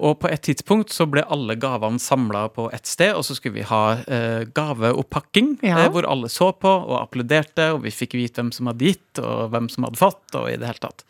Og 0.00 0.18
på 0.20 0.30
et 0.32 0.40
tidspunkt 0.40 0.88
så 0.88 1.04
ble 1.06 1.20
alle 1.28 1.56
gavene 1.60 2.00
samla 2.00 2.46
på 2.54 2.70
ett 2.72 2.86
sted, 2.88 3.12
og 3.14 3.20
så 3.26 3.34
skulle 3.36 3.58
vi 3.58 3.66
ha 3.68 3.96
gaveoppakking, 4.56 5.58
Ja. 5.62 5.88
hvor 5.90 6.06
alle 6.08 6.28
så 6.32 6.52
på 6.58 6.68
og 6.88 6.96
applauderte, 7.02 7.74
og 7.74 7.82
vi 7.82 7.90
fikk 7.90 8.12
vite 8.16 8.40
hvem 8.40 8.50
som 8.52 8.66
hadde 8.66 8.78
gitt, 8.86 9.18
og 9.18 9.50
hvem 9.52 9.68
som 9.70 9.84
hadde 9.84 9.98
fått, 10.00 10.34
og 10.34 10.48
i 10.48 10.56
det 10.56 10.66
hele 10.66 10.80
tatt. 10.80 11.04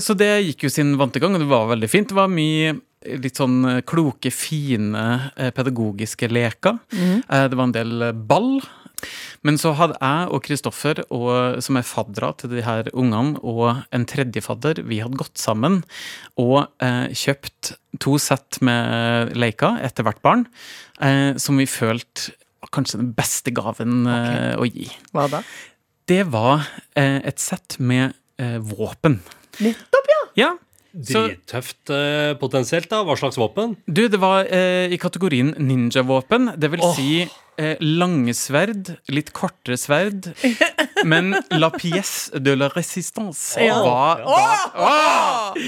Så 0.00 0.16
det 0.16 0.46
gikk 0.46 0.62
jo 0.64 0.70
sin 0.70 0.96
vante 0.96 1.20
gang, 1.20 1.34
og 1.34 1.40
det 1.40 1.48
var 1.50 1.68
veldig 1.68 1.90
fint. 1.90 2.08
Det 2.08 2.16
var 2.16 2.28
mye 2.28 2.80
litt 3.20 3.36
sånn 3.36 3.82
kloke, 3.84 4.32
fine 4.32 5.30
pedagogiske 5.36 6.28
leker. 6.32 6.78
Mm. 6.92 7.22
Det 7.28 7.54
var 7.56 7.64
en 7.64 7.72
del 7.72 8.12
ball. 8.26 8.62
Men 9.46 9.58
så 9.60 9.70
hadde 9.78 9.94
jeg 10.00 10.30
og 10.34 10.42
Kristoffer, 10.42 11.00
som 11.62 11.78
er 11.78 11.86
faddere 11.86 12.32
til 12.40 12.50
de 12.56 12.62
her 12.66 12.88
ungene, 12.92 13.38
og 13.46 13.84
en 13.94 14.06
tredje 14.10 14.42
fadder, 14.42 14.80
vi 14.88 14.98
hadde 15.04 15.20
gått 15.20 15.38
sammen 15.38 15.80
og 16.40 16.66
eh, 16.82 17.06
kjøpt 17.14 17.72
to 18.02 18.16
sett 18.22 18.58
med 18.66 19.32
leker 19.38 19.78
etter 19.86 20.06
hvert 20.06 20.20
barn, 20.26 20.46
eh, 21.00 21.36
som 21.40 21.56
vi 21.60 21.66
følte 21.70 22.34
var 22.58 22.72
kanskje 22.74 22.98
den 22.98 23.12
beste 23.14 23.52
gaven 23.54 24.00
eh, 24.10 24.54
å 24.58 24.66
gi. 24.66 24.88
Hva 25.14 25.28
da? 25.30 25.44
Det 26.10 26.24
var 26.32 26.64
eh, 26.98 27.20
et 27.28 27.38
sett 27.38 27.76
med 27.78 28.16
eh, 28.42 28.58
våpen. 28.58 29.20
Nettopp, 29.62 30.10
ja! 30.10 30.22
Ja. 30.42 30.50
Så- 31.04 31.26
Drittøft 31.28 31.90
eh, 31.94 32.32
potensielt, 32.40 32.88
da. 32.90 33.04
Hva 33.06 33.14
slags 33.20 33.36
våpen? 33.38 33.76
Du, 33.86 34.08
det 34.10 34.18
var 34.18 34.48
eh, 34.50 34.88
i 34.90 34.98
kategorien 34.98 35.52
ninjavåpen. 35.60 36.54
Det 36.58 36.70
vil 36.72 36.82
si 36.96 37.10
eh, 37.58 37.76
lange 37.80 38.34
sverd, 38.38 38.94
litt 39.12 39.32
kortere 39.36 39.76
sverd. 39.80 40.30
Men 41.08 41.30
la 41.54 41.68
pièce 41.70 42.32
de 42.42 42.54
la 42.58 42.66
résistance 42.74 43.54
Ja. 43.62 43.76
var, 43.84 44.22
var, 44.26 45.58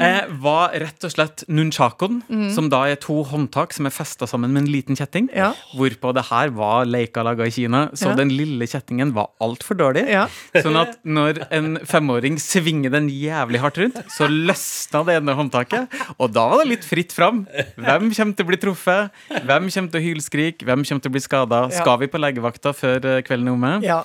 eh, 0.00 0.26
var 0.42 0.74
rett 0.78 1.04
og 1.06 1.12
slett 1.12 1.42
nunchakoen, 1.50 2.20
som 2.54 2.68
da 2.72 2.84
er 2.90 2.98
to 3.02 3.20
håndtak 3.26 3.74
som 3.76 3.88
er 3.88 3.94
festa 3.94 4.28
sammen 4.30 4.52
med 4.54 4.64
en 4.64 4.70
liten 4.72 4.98
kjetting. 4.98 5.28
Ja. 5.34 5.52
Hvorpå 5.76 6.12
det 6.16 6.26
her 6.30 6.52
var 6.56 6.86
leika 6.88 7.24
laga 7.26 7.46
i 7.48 7.50
Kina, 7.54 7.88
så 7.94 8.10
Ja. 8.10 8.14
den 8.16 8.30
lille 8.30 8.66
kjettingen 8.66 9.12
var 9.12 9.30
altfor 9.40 9.76
dårlig. 9.76 10.06
Sånn 10.54 10.76
at 10.80 10.98
når 11.04 11.46
en 11.50 11.78
femåring 11.84 12.38
svinger 12.38 12.90
den 12.90 13.08
jævlig 13.10 13.60
hardt 13.60 13.78
rundt, 13.78 13.98
så 14.10 14.28
løsna 14.28 15.04
det 15.06 15.16
ene 15.20 15.34
håndtaket. 15.34 15.88
Og 16.18 16.32
da 16.32 16.48
var 16.48 16.64
det 16.64 16.68
litt 16.78 16.84
fritt 16.84 17.12
fram. 17.12 17.46
Hvem 17.76 18.14
kommer 18.14 18.36
til 18.36 18.44
å 18.44 18.48
bli 18.48 18.56
truffet? 18.56 19.10
Hvem 19.30 19.70
kommer 19.70 19.90
til 19.90 20.00
å 20.00 20.04
hylskrike? 20.06 20.64
Hvem 20.64 20.84
kommer 20.86 21.02
til 21.02 21.10
å 21.10 21.12
bli 21.12 21.19
skada? 21.24 21.62
Ja. 21.70 21.80
Skal 21.82 21.98
vi 22.02 22.08
på 22.12 22.20
legevakta 22.20 22.72
før 22.76 23.06
eh, 23.16 23.20
kvelden 23.26 23.50
er 23.50 23.56
omme? 23.56 23.72
Ja. 23.86 23.98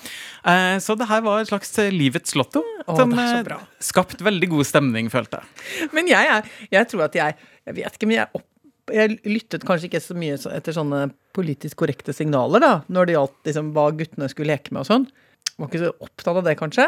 Eh, 0.45 0.77
Så 0.83 0.95
det 0.99 1.07
her 1.09 1.21
var 1.25 1.41
et 1.43 1.49
slags 1.51 1.71
eh, 1.81 1.91
livets 1.93 2.35
lotto. 2.37 2.63
Å, 2.85 2.95
som 2.97 3.13
det 3.15 3.19
er 3.23 3.31
så 3.31 3.39
eh, 3.41 3.45
bra. 3.47 3.59
skapt 3.79 4.21
veldig 4.25 4.49
god 4.55 4.67
stemning, 4.69 5.09
følte 5.13 5.41
jeg. 5.41 5.89
Men 5.95 6.07
jeg, 6.11 6.31
er, 6.37 6.51
jeg 6.71 6.91
tror 6.91 7.07
at 7.07 7.15
jeg 7.17 7.37
Jeg 7.65 7.75
vet 7.79 7.95
ikke, 7.97 8.05
men 8.11 8.19
jeg, 8.19 8.27
opp, 8.37 8.45
jeg 8.93 9.15
lyttet 9.25 9.63
kanskje 9.65 9.87
ikke 9.89 10.03
så 10.05 10.13
mye 10.13 10.35
etter 10.53 10.75
sånne 10.75 11.07
politisk 11.33 11.79
korrekte 11.81 12.13
signaler, 12.13 12.61
da, 12.61 12.73
når 12.93 13.07
det 13.09 13.15
gjaldt 13.15 13.49
liksom, 13.49 13.71
hva 13.73 13.87
guttene 13.97 14.27
skulle 14.29 14.53
leke 14.53 14.71
med 14.75 14.83
og 14.83 14.89
sånn. 14.91 15.07
Var 15.55 15.69
ikke 15.69 15.79
så 15.85 15.91
opptatt 16.03 16.35
av 16.35 16.43
det, 16.43 16.53
kanskje. 16.59 16.85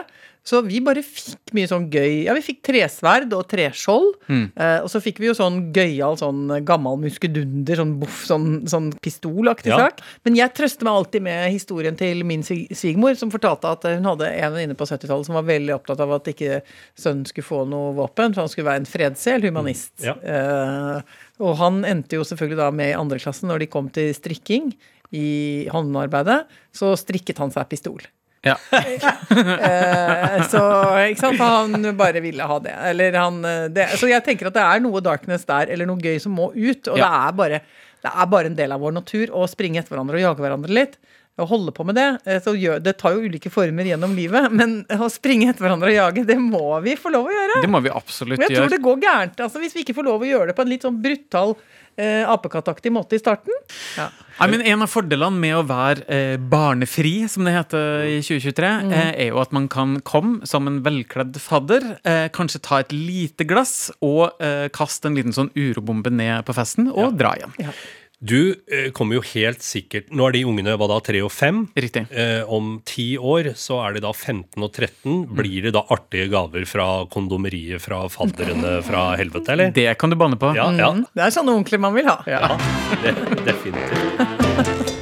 Så 0.47 0.59
vi 0.63 0.81
bare 0.83 0.99
fikk 1.03 1.53
mye 1.55 1.67
sånn 1.67 1.85
gøy 1.91 2.25
Ja, 2.25 2.33
vi 2.35 2.41
fikk 2.43 2.57
tresverd 2.67 3.31
og 3.35 3.45
treskjold. 3.47 4.09
Eh, 4.29 4.79
og 4.83 4.89
så 4.91 4.99
fikk 5.03 5.21
vi 5.23 5.27
jo 5.29 5.35
sånn 5.35 5.71
gøyal 5.75 6.17
sånn 6.19 6.49
gammel 6.67 6.97
muskedunder, 6.99 7.79
sånn 7.79 7.93
boff, 8.01 8.25
sånn, 8.27 8.65
sånn 8.67 8.89
pistolaktig 9.03 9.71
Ja. 9.71 9.77
sak. 9.87 10.01
Men 10.25 10.35
jeg 10.35 10.51
trøster 10.53 10.83
meg 10.83 10.93
alltid 10.99 11.21
med 11.21 11.51
historien 11.51 11.95
til 11.95 12.23
min 12.25 12.43
svig- 12.43 12.67
svigermor, 12.75 13.15
som 13.15 13.31
fortalte 13.31 13.71
at 13.71 13.83
hun 13.83 14.03
hadde 14.03 14.27
en 14.35 14.51
venninne 14.53 14.75
på 14.75 14.87
70-tallet 14.87 15.25
som 15.25 15.35
var 15.39 15.43
veldig 15.47 15.73
opptatt 15.75 15.99
av 16.03 16.11
at 16.11 16.25
ikke 16.25 16.61
sønnen 16.97 17.25
skulle 17.27 17.47
få 17.47 17.63
noe 17.67 17.93
våpen, 17.95 18.33
for 18.33 18.41
han 18.41 18.49
skulle 18.49 18.67
være 18.67 18.83
en 18.83 18.91
fredssel, 18.91 19.41
humanist. 19.47 19.93
Ja. 20.03 20.15
Eh, 20.19 21.01
og 21.39 21.55
han 21.57 21.83
endte 21.85 22.19
jo 22.19 22.23
selvfølgelig 22.27 22.57
da 22.57 22.71
med 22.71 22.89
i 22.91 22.99
andre 22.99 23.19
klasse 23.19 23.43
når 23.47 23.59
de 23.59 23.67
kom 23.67 23.87
til 23.89 24.11
strikking 24.13 24.73
i 25.13 25.67
håndarbeidet, 25.71 26.45
så 26.75 26.91
strikket 26.99 27.37
han 27.39 27.51
seg 27.51 27.69
pistol. 27.69 27.99
Ja. 28.45 28.55
Eh, 28.71 30.43
så 30.51 30.61
ikke 31.09 31.19
sant, 31.19 31.39
han 31.41 31.87
bare 31.97 32.21
ville 32.23 32.45
ha 32.47 32.59
det. 32.63 32.75
Eller 32.91 33.17
han, 33.19 33.39
eh, 33.45 33.65
det. 33.73 33.87
Så 33.99 34.09
jeg 34.11 34.23
tenker 34.25 34.49
at 34.51 34.57
det 34.57 34.63
er 34.63 34.83
noe 34.83 35.01
darkness 35.03 35.45
der, 35.49 35.71
eller 35.73 35.89
noe 35.89 36.01
gøy 36.03 36.19
som 36.21 36.35
må 36.37 36.49
ut. 36.53 36.87
Og 36.91 36.97
Ja. 36.99 37.07
det, 37.07 37.11
er 37.27 37.37
bare, 37.41 37.61
det 38.05 38.11
er 38.13 38.25
bare 38.31 38.51
en 38.51 38.55
del 38.59 38.71
av 38.75 38.79
vår 38.83 38.95
natur 38.99 39.33
å 39.35 39.47
springe 39.49 39.81
etter 39.81 39.95
hverandre 39.95 40.19
og 40.19 40.25
jage 40.27 40.43
hverandre 40.45 40.73
litt. 40.79 40.97
Å 41.37 41.45
holde 41.45 41.71
på 41.71 41.85
med 41.85 41.95
det. 41.99 42.07
eh, 42.25 42.39
Så 42.41 42.55
gjør, 42.57 42.79
det 42.81 42.95
tar 42.97 43.13
jo 43.13 43.27
ulike 43.29 43.51
former 43.53 43.85
gjennom 43.91 44.15
livet, 44.17 44.51
men 44.59 44.79
å 44.97 45.09
springe 45.13 45.49
etter 45.51 45.67
hverandre 45.67 45.91
og 45.93 45.97
jage, 45.99 46.25
det 46.25 46.37
må 46.41 46.79
vi 46.85 46.95
få 46.97 47.11
lov 47.13 47.29
å 47.29 47.33
gjøre. 47.35 47.61
Det 47.61 47.69
må 47.69 47.81
vi 47.85 47.93
absolutt 47.93 48.39
gjøre. 48.41 48.49
jeg 48.49 48.57
tror 48.61 48.73
det 48.73 48.81
går 48.85 49.01
gærent 49.05 49.43
altså, 49.45 49.61
hvis 49.61 49.75
vi 49.77 49.85
ikke 49.85 49.97
får 49.99 50.07
lov 50.09 50.23
å 50.25 50.31
gjøre 50.31 50.47
det 50.51 50.55
på 50.57 50.65
en 50.65 50.71
litt 50.73 50.85
sånn 50.87 50.97
brutal 51.03 51.53
eh, 51.97 52.23
apekattaktig 52.29 52.91
måte 52.93 53.17
i 53.17 53.21
starten. 53.21 53.53
Ja. 53.97 54.07
Nei, 54.37 54.47
men 54.53 54.61
En 54.69 54.83
av 54.85 54.89
fordelene 54.93 55.33
med 55.41 55.55
å 55.57 55.63
være 55.65 56.03
eh, 56.13 56.37
barnefri, 56.37 57.13
som 57.29 57.45
det 57.47 57.53
heter 57.55 58.03
i 58.05 58.17
2023, 58.21 58.67
eh, 58.93 59.13
er 59.25 59.29
jo 59.31 59.39
at 59.41 59.53
man 59.55 59.65
kan 59.71 59.95
komme 60.05 60.45
som 60.49 60.67
en 60.69 60.81
velkledd 60.85 61.37
fadder, 61.41 61.87
eh, 62.05 62.27
kanskje 62.33 62.61
ta 62.65 62.81
et 62.83 62.93
lite 62.93 63.47
glass 63.49 63.89
og 64.05 64.37
eh, 64.41 64.67
kaste 64.73 65.09
en 65.09 65.17
liten 65.17 65.33
sånn 65.33 65.49
urobombe 65.57 66.13
ned 66.13 66.45
på 66.49 66.53
festen, 66.57 66.89
og 66.93 67.17
dra 67.17 67.33
igjen. 67.39 67.55
Ja. 67.65 67.73
Du 68.17 68.55
eh, 68.65 68.89
kommer 68.97 69.19
jo 69.19 69.21
helt 69.29 69.61
sikkert 69.61 70.07
Nå 70.09 70.25
er 70.25 70.33
de 70.33 70.39
ungene 70.49 70.73
hva 70.73 70.87
da, 70.89 70.95
tre 71.05 71.19
og 71.21 71.29
fem. 71.29 71.67
Riktig. 71.77 72.07
Eh, 72.09 72.41
om 72.49 72.79
ti 72.81 73.11
år 73.13 73.51
så 73.53 73.77
er 73.85 73.93
de 73.93 74.01
da 74.01 74.09
15 74.09 74.57
og 74.57 74.71
13. 74.73 75.27
Blir 75.37 75.67
det 75.67 75.75
da 75.75 75.83
artige 75.93 76.25
gaver 76.33 76.65
fra 76.65 77.05
kondomeriet 77.13 77.83
fra 77.83 78.07
fadderne 78.09 78.79
fra 78.87 79.11
helvete, 79.21 79.53
eller? 79.53 79.69
Det 79.75 79.85
kan 80.01 80.09
du 80.09 80.17
banne 80.17 80.39
på. 80.41 80.49
Ja, 80.57 80.65
ja. 80.73 80.89
Det 80.97 81.27
er 81.27 81.37
sånne 81.37 81.59
onkler 81.61 81.83
man 81.85 81.93
vil 81.93 82.09
ha. 82.09 82.17
ja 82.25 82.57
det, 83.05 83.13
definitivt. 83.45 84.95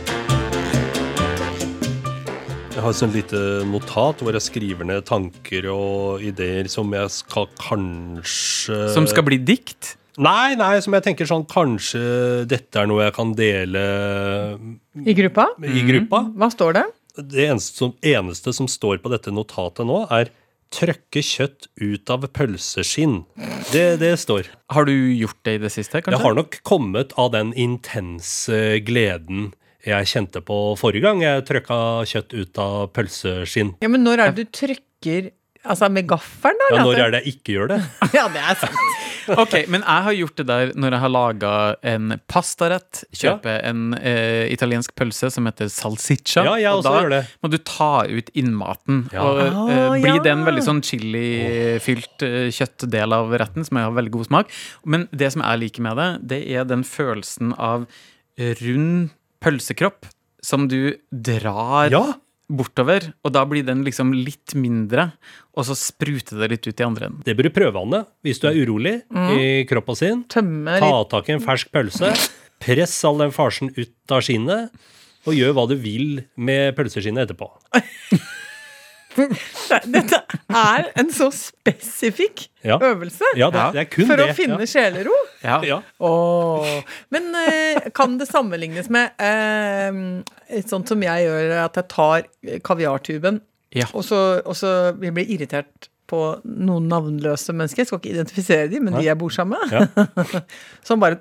Jeg 2.75 2.83
har 2.83 2.91
et 2.91 2.99
sånt 2.99 3.15
lite 3.15 3.39
notat 3.71 4.19
hvor 4.19 4.35
jeg 4.35 4.43
skriver 4.43 4.91
ned 4.91 5.05
tanker 5.07 5.71
og 5.71 6.19
ideer 6.19 6.67
som 6.67 6.91
jeg 6.91 7.15
skal 7.15 7.47
kanskje 7.63 8.89
Som 8.91 9.07
skal 9.07 9.23
bli 9.23 9.39
dikt? 9.39 9.95
Nei, 10.21 10.55
nei, 10.55 10.79
som 10.83 10.95
jeg 10.95 11.03
tenker 11.03 11.27
sånn 11.27 11.43
Kanskje 11.51 12.45
dette 12.47 12.79
er 12.79 12.87
noe 12.87 13.03
jeg 13.03 13.15
kan 13.17 13.33
dele 13.35 13.81
I 15.03 15.15
gruppa? 15.17 15.49
i 15.59 15.83
gruppa. 15.89 16.21
Hva 16.35 16.49
står 16.53 16.77
det? 16.77 16.85
Det 17.19 17.45
eneste 17.49 17.79
som, 17.83 17.93
eneste 18.03 18.53
som 18.55 18.67
står 18.71 18.99
på 19.03 19.11
dette 19.11 19.31
notatet 19.31 19.87
nå, 19.87 20.01
er 20.11 20.31
'trøkke 20.75 21.21
kjøtt 21.23 21.67
ut 21.79 22.09
av 22.11 22.25
pølseskinn'. 22.35 23.21
Det, 23.71 23.99
det 24.01 24.15
står. 24.19 24.49
Har 24.73 24.87
du 24.89 24.91
gjort 24.91 25.37
det 25.47 25.53
i 25.55 25.61
det 25.63 25.71
siste, 25.71 26.01
kanskje? 26.01 26.17
Jeg 26.17 26.25
har 26.25 26.35
nok 26.35 26.57
kommet 26.67 27.13
av 27.21 27.31
den 27.31 27.53
intense 27.53 28.81
gleden 28.83 29.53
jeg 29.85 30.09
kjente 30.09 30.41
på 30.41 30.57
forrige 30.81 31.05
gang 31.05 31.21
jeg 31.21 31.45
trøkka 31.45 31.77
kjøtt 32.09 32.33
ut 32.33 32.59
av 32.61 32.89
pølseskinn. 32.95 33.75
Ja, 33.85 33.87
Men 33.93 34.03
når 34.03 34.23
er 34.23 34.31
det 34.33 34.47
du 34.47 34.57
trykker 34.59 35.29
Altså 35.65 35.87
med 35.89 36.05
gaffelen, 36.09 36.59
da? 36.61 36.67
Ja, 36.77 36.83
når 36.85 36.99
er 37.01 37.11
det 37.15 37.19
jeg 37.25 37.35
ikke 37.39 37.55
gjør 37.57 37.71
det? 37.73 37.81
Ja, 38.17 38.27
det 38.33 38.41
er 38.43 38.59
sant. 38.61 38.81
Ok, 39.41 39.55
men 39.73 39.81
jeg 39.81 40.03
har 40.05 40.13
gjort 40.13 40.35
det 40.37 40.43
der 40.45 40.71
når 40.77 40.93
jeg 40.93 41.01
har 41.01 41.09
laga 41.09 41.51
en 41.89 42.11
pastarett. 42.29 42.99
Kjøper 43.17 43.63
en 43.65 43.95
eh, 43.97 44.43
italiensk 44.53 44.93
pølse 44.93 45.31
som 45.33 45.47
heter 45.49 45.65
salsiccia. 45.73 46.43
Ja, 46.45 46.51
jeg 46.61 46.69
og 46.69 46.83
også 46.83 46.91
da 46.93 46.99
gjør 47.01 47.13
det. 47.15 47.21
må 47.41 47.49
du 47.49 47.57
ta 47.65 47.87
ut 48.05 48.29
innmaten. 48.37 48.99
Ja. 49.15 49.23
Og 49.25 49.41
eh, 49.41 49.55
Ah, 49.55 49.95
blir 49.97 50.19
ja. 50.19 50.21
det 50.27 50.33
en 50.35 50.45
veldig 50.45 50.61
sånn 50.67 50.83
chilifylt 50.85 52.25
eh, 52.27 52.51
kjøttdel 52.53 53.15
av 53.17 53.33
retten, 53.41 53.65
som 53.65 53.79
har 53.81 53.95
veldig 53.97 54.13
god 54.13 54.29
smak. 54.29 54.53
Men 54.85 55.07
det 55.09 55.31
som 55.33 55.41
jeg 55.41 55.63
liker 55.63 55.85
med 55.87 55.97
det, 55.97 56.09
det 56.35 56.39
er 56.59 56.69
den 56.69 56.85
følelsen 56.85 57.55
av 57.57 57.87
rund 58.61 59.09
pølsekropp 59.41 60.05
som 60.45 60.67
du 60.69 60.93
drar 61.09 61.89
Ja, 61.93 62.03
bortover, 62.51 63.07
og 63.25 63.33
da 63.33 63.41
blir 63.49 63.65
den 63.65 63.83
liksom 63.85 64.11
litt 64.13 64.53
mindre, 64.59 65.07
og 65.57 65.65
så 65.67 65.75
spruter 65.77 66.37
det 66.43 66.49
litt 66.51 66.67
ut 66.67 66.81
i 66.81 66.85
andre 66.85 67.09
enden. 67.09 67.23
det 67.25 67.35
bør 67.37 67.49
du 67.49 67.53
prøve, 67.55 67.81
Anne. 67.81 68.03
Hvis 68.25 68.41
du 68.43 68.47
er 68.49 68.59
urolig 68.59 68.99
i 69.39 69.65
kroppen 69.69 69.97
sin, 69.97 70.23
Tømme 70.29 70.77
ta 70.81 70.91
tak 71.09 71.29
i 71.29 71.35
en 71.37 71.43
fersk 71.43 71.71
pølse, 71.73 72.11
press 72.61 72.95
all 73.07 73.23
den 73.23 73.33
farsen 73.35 73.73
ut 73.75 74.13
av 74.13 74.21
skinnet, 74.25 74.73
og 75.25 75.33
gjør 75.33 75.55
hva 75.57 75.65
du 75.71 75.75
vil 75.81 76.21
med 76.37 76.75
pølseskinnet 76.77 77.25
etterpå. 77.25 77.49
Dette 79.95 80.19
er 80.51 80.89
en 80.99 81.09
så 81.13 81.29
spesifikk 81.33 82.47
Ja. 82.65 82.77
øvelse 82.81 83.23
Ja, 83.37 83.49
det, 83.53 83.63
det 83.75 83.81
er 83.85 83.89
kun 83.93 84.07
for 84.09 84.19
det. 84.19 84.29
å 84.31 84.35
finne 84.37 84.67
sjelero. 84.69 85.13
Ja. 85.43 85.59
ja. 85.63 85.79
Ja. 86.01 86.81
Men 87.13 87.29
eh, 87.39 87.89
kan 87.95 88.17
det 88.19 88.27
sammenlignes 88.29 88.89
med 88.93 89.11
eh, 89.21 90.61
sånt 90.67 90.89
som 90.91 91.03
jeg 91.05 91.27
gjør, 91.27 91.51
at 91.65 91.79
jeg 91.81 91.89
tar 91.93 92.27
kaviartuben, 92.65 93.41
Ja. 93.75 93.85
og 93.93 94.03
så, 94.07 94.21
og 94.45 94.55
så 94.55 94.93
blir 94.95 95.11
jeg 95.11 95.17
blir 95.19 95.33
irritert 95.37 95.89
på 96.05 96.19
noen 96.45 96.85
navnløse 96.91 97.53
mennesker. 97.57 97.81
Jeg 97.81 97.87
skal 97.89 97.97
ikke 98.01 98.11
identifisere 98.13 98.67
dem, 98.69 98.83
men 98.85 98.93
de 98.99 99.07
jeg 99.07 99.17
bor 99.17 99.33
sammen 99.33 99.57
med. 99.57 99.71
Ja. 99.73 100.41
Som 100.85 101.01
bare 101.01 101.17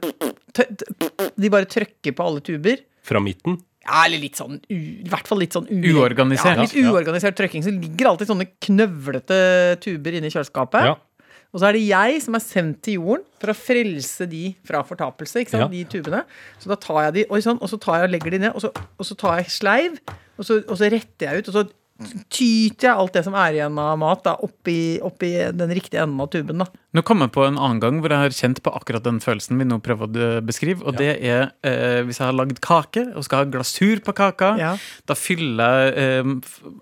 De 1.41 1.51
bare 1.51 1.65
trykker 1.65 2.13
på 2.15 2.27
alle 2.27 2.43
tuber. 2.45 2.83
Fra 3.05 3.21
midten. 3.25 3.57
Ja, 3.85 4.05
eller 4.07 4.19
litt 4.23 4.39
sånn 4.41 4.59
I 4.73 5.05
hvert 5.13 5.29
fall 5.29 5.39
litt 5.43 5.53
sånn 5.53 5.67
Uorganisert. 5.69 6.57
Ja, 6.57 6.63
litt 6.65 6.73
uorganisert 6.81 7.37
trøkking. 7.37 7.65
Så 7.67 7.73
ligger 7.75 8.09
alltid 8.13 8.31
sånne 8.31 8.47
knøvlete 8.65 9.41
tuber 9.85 10.17
inni 10.17 10.31
kjøleskapet. 10.33 10.89
Ja. 10.89 10.95
Og 11.55 11.61
så 11.63 11.69
er 11.69 11.77
det 11.77 11.85
jeg 11.87 12.23
som 12.25 12.35
er 12.35 12.43
sendt 12.43 12.81
til 12.83 12.97
jorden 12.99 13.23
for 13.39 13.53
å 13.53 13.55
frelse 13.55 14.27
de 14.27 14.57
fra 14.67 14.81
fortapelse. 14.83 15.39
ikke 15.45 15.53
sant, 15.55 15.69
Ja. 15.69 15.69
de 15.71 15.85
tubene. 15.85 16.25
Så 16.59 16.67
da 16.73 16.75
tar 16.75 17.05
jeg 17.05 17.13
de, 17.15 17.25
og, 17.31 17.39
sånn, 17.45 17.61
og 17.63 17.69
så 17.71 17.79
tar 17.79 18.01
jeg 18.01 18.09
og 18.09 18.13
legger 18.17 18.31
de 18.35 18.39
ned, 18.39 18.53
og 18.57 18.61
så, 18.65 18.73
og 18.75 19.07
så 19.07 19.15
tar 19.17 19.37
jeg 19.39 19.47
sleiv, 19.55 19.99
og 20.39 20.45
så, 20.45 20.57
og 20.67 20.77
så 20.81 20.91
retter 20.91 21.29
jeg 21.31 21.39
ut, 21.39 21.49
og 21.49 21.55
så 21.55 21.71
tyter 22.33 22.89
jeg 22.89 22.95
alt 22.95 23.17
det 23.17 23.25
som 23.27 23.37
er 23.39 23.57
igjen 23.57 23.79
av 23.81 23.99
mat, 24.01 24.23
da, 24.27 24.37
oppi, 24.45 24.99
oppi 25.05 25.33
den 25.55 25.75
riktige 25.75 26.05
enden 26.05 26.23
av 26.23 26.31
tuben. 26.33 26.63
da. 26.63 26.69
Nå 26.95 27.03
kom 27.03 27.25
jeg 27.25 27.33
på 27.35 27.43
en 27.43 27.59
annen 27.59 27.81
gang 27.83 27.99
hvor 28.03 28.13
jeg 28.15 28.23
har 28.23 28.37
kjent 28.37 28.61
på 28.63 28.73
akkurat 28.77 29.03
den 29.03 29.19
følelsen 29.23 29.59
vi 29.59 29.67
nå 29.67 29.81
prøver 29.83 30.07
å 30.07 30.29
beskrive. 30.47 30.85
Og 30.87 30.99
det 31.01 31.17
er 31.17 31.49
eh, 31.67 32.01
hvis 32.07 32.21
jeg 32.21 32.29
har 32.29 32.37
lagd 32.39 32.61
kake 32.65 33.09
og 33.15 33.27
skal 33.27 33.43
ha 33.43 33.51
glasur 33.51 34.03
på 34.05 34.15
kaka. 34.15 34.53
Ja. 34.61 34.73
Da 35.11 35.19
fyller 35.19 35.89
jeg 35.89 35.95
eh, 36.05 36.33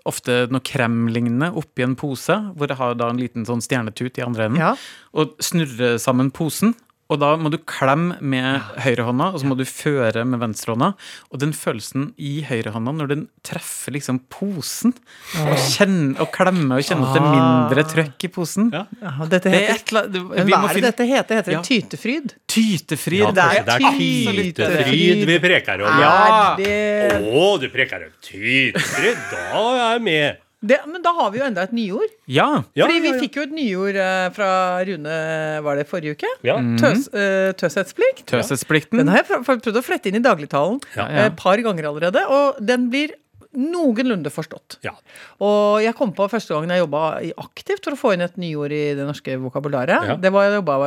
ofte 0.09 0.43
noe 0.53 0.61
kremlignende 0.65 1.49
oppi 1.57 1.85
en 1.87 1.97
pose, 1.97 2.37
hvor 2.53 2.69
jeg 2.69 2.77
har 2.77 2.99
da 2.99 3.09
en 3.09 3.21
liten 3.21 3.47
sånn 3.49 3.63
stjernetut 3.65 4.21
i 4.21 4.25
andre 4.25 4.49
enden. 4.51 4.61
Ja. 4.61 4.75
Og 5.17 5.33
snurrer 5.41 5.97
sammen 6.01 6.29
posen. 6.33 6.75
Og 7.13 7.19
da 7.21 7.33
må 7.37 7.51
du 7.53 7.59
klemme 7.69 8.15
med 8.25 8.63
høyrehånda, 8.81 9.27
og 9.35 9.41
så 9.43 9.49
må 9.49 9.57
du 9.59 9.63
føre 9.69 10.23
med 10.25 10.41
venstrehånda. 10.41 10.91
Og 11.29 11.41
den 11.43 11.51
følelsen 11.53 12.07
i 12.17 12.39
høyrehånda 12.47 12.93
når 12.97 13.11
den 13.11 13.25
treffer 13.45 13.93
liksom 13.93 14.21
posen, 14.33 14.95
og, 15.43 15.53
kjenner, 15.75 16.17
og 16.23 16.31
klemmer 16.33 16.81
og 16.81 16.87
kjenner 16.87 17.11
at 17.11 17.17
det 17.17 17.21
er 17.21 17.29
mindre 17.37 17.85
trøkk 17.93 18.25
i 18.27 18.31
posen 18.33 18.71
Ja. 18.73 18.85
dette 18.97 19.29
dette 19.29 19.51
Det 19.51 19.59
er 19.61 19.73
heter, 19.73 19.97
et 20.07 20.13
men 20.13 20.47
hva 20.49 20.69
er 20.69 20.73
det 20.79 20.83
dette 20.89 21.05
heter? 21.09 21.35
Heter 21.39 21.51
det 21.51 21.57
Ja. 21.57 21.61
tytefryd? 21.69 22.33
Tytefryd. 22.47 23.19
Ja, 23.19 23.31
det 23.31 23.43
er 23.43 23.63
det 23.63 23.73
er 23.73 23.97
tytefryd 23.99 25.25
vi 25.29 25.39
preker 25.43 25.83
om. 25.83 25.99
Ja. 26.01 26.55
Er 26.55 26.57
det 26.57 27.33
Å, 27.33 27.45
du 27.61 27.67
preker 27.69 28.07
om 28.07 28.13
tytefryd? 28.21 29.21
Da 29.31 29.61
er 29.73 29.93
jeg 29.93 30.01
med. 30.09 30.37
Det, 30.63 30.77
men 30.87 31.01
da 31.03 31.11
har 31.17 31.31
vi 31.33 31.41
jo 31.41 31.45
enda 31.45 31.65
et 31.67 31.73
nyord. 31.75 32.11
Ja. 32.31 32.45
Ja, 32.77 32.85
Fordi 32.85 32.99
vi 33.03 33.09
ja, 33.09 33.15
ja. 33.17 33.21
fikk 33.25 33.35
jo 33.35 33.43
et 33.49 33.51
nyord 33.57 33.97
eh, 33.99 34.27
fra 34.35 34.49
Rune 34.87 35.17
var 35.65 35.75
det 35.81 35.87
forrige 35.89 36.15
uke. 36.15 36.29
Ja. 36.47 36.55
Tøs, 36.79 37.09
uh, 37.11 37.49
tøshetsplikt. 37.59 38.23
Tøshetsplikten. 38.31 39.01
Den 39.01 39.11
har 39.11 39.19
jeg 39.21 39.27
pr- 39.27 39.43
pr- 39.43 39.59
prøvd 39.65 39.81
å 39.81 39.83
flette 39.83 40.07
inn 40.11 40.19
i 40.21 40.23
dagligtalen 40.23 40.79
Ja. 40.95 41.09
eh, 41.09 41.25
et 41.27 41.35
par 41.39 41.59
ganger 41.65 41.89
allerede, 41.91 42.23
og 42.31 42.61
den 42.63 42.87
blir 42.93 43.11
noenlunde 43.53 44.31
forstått. 44.33 44.79
Ja. 44.85 44.95
Og 45.43 45.83
jeg 45.83 45.93
kom 45.99 46.13
på 46.15 46.25
første 46.31 46.55
gangen 46.55 46.71
jeg 46.73 46.81
jobba 46.85 47.01
aktivt 47.43 47.83
for 47.85 47.93
å 47.93 47.99
få 47.99 48.13
inn 48.15 48.23
et 48.25 48.39
nyord 48.41 48.73
i 48.73 48.93
det 48.97 49.05
norske 49.05 49.35
vokabularet. 49.43 50.07
Ja. 50.09 50.15
Det 50.17 50.31
var 50.33 50.47
jeg 50.47 50.57
jobba 50.61 50.79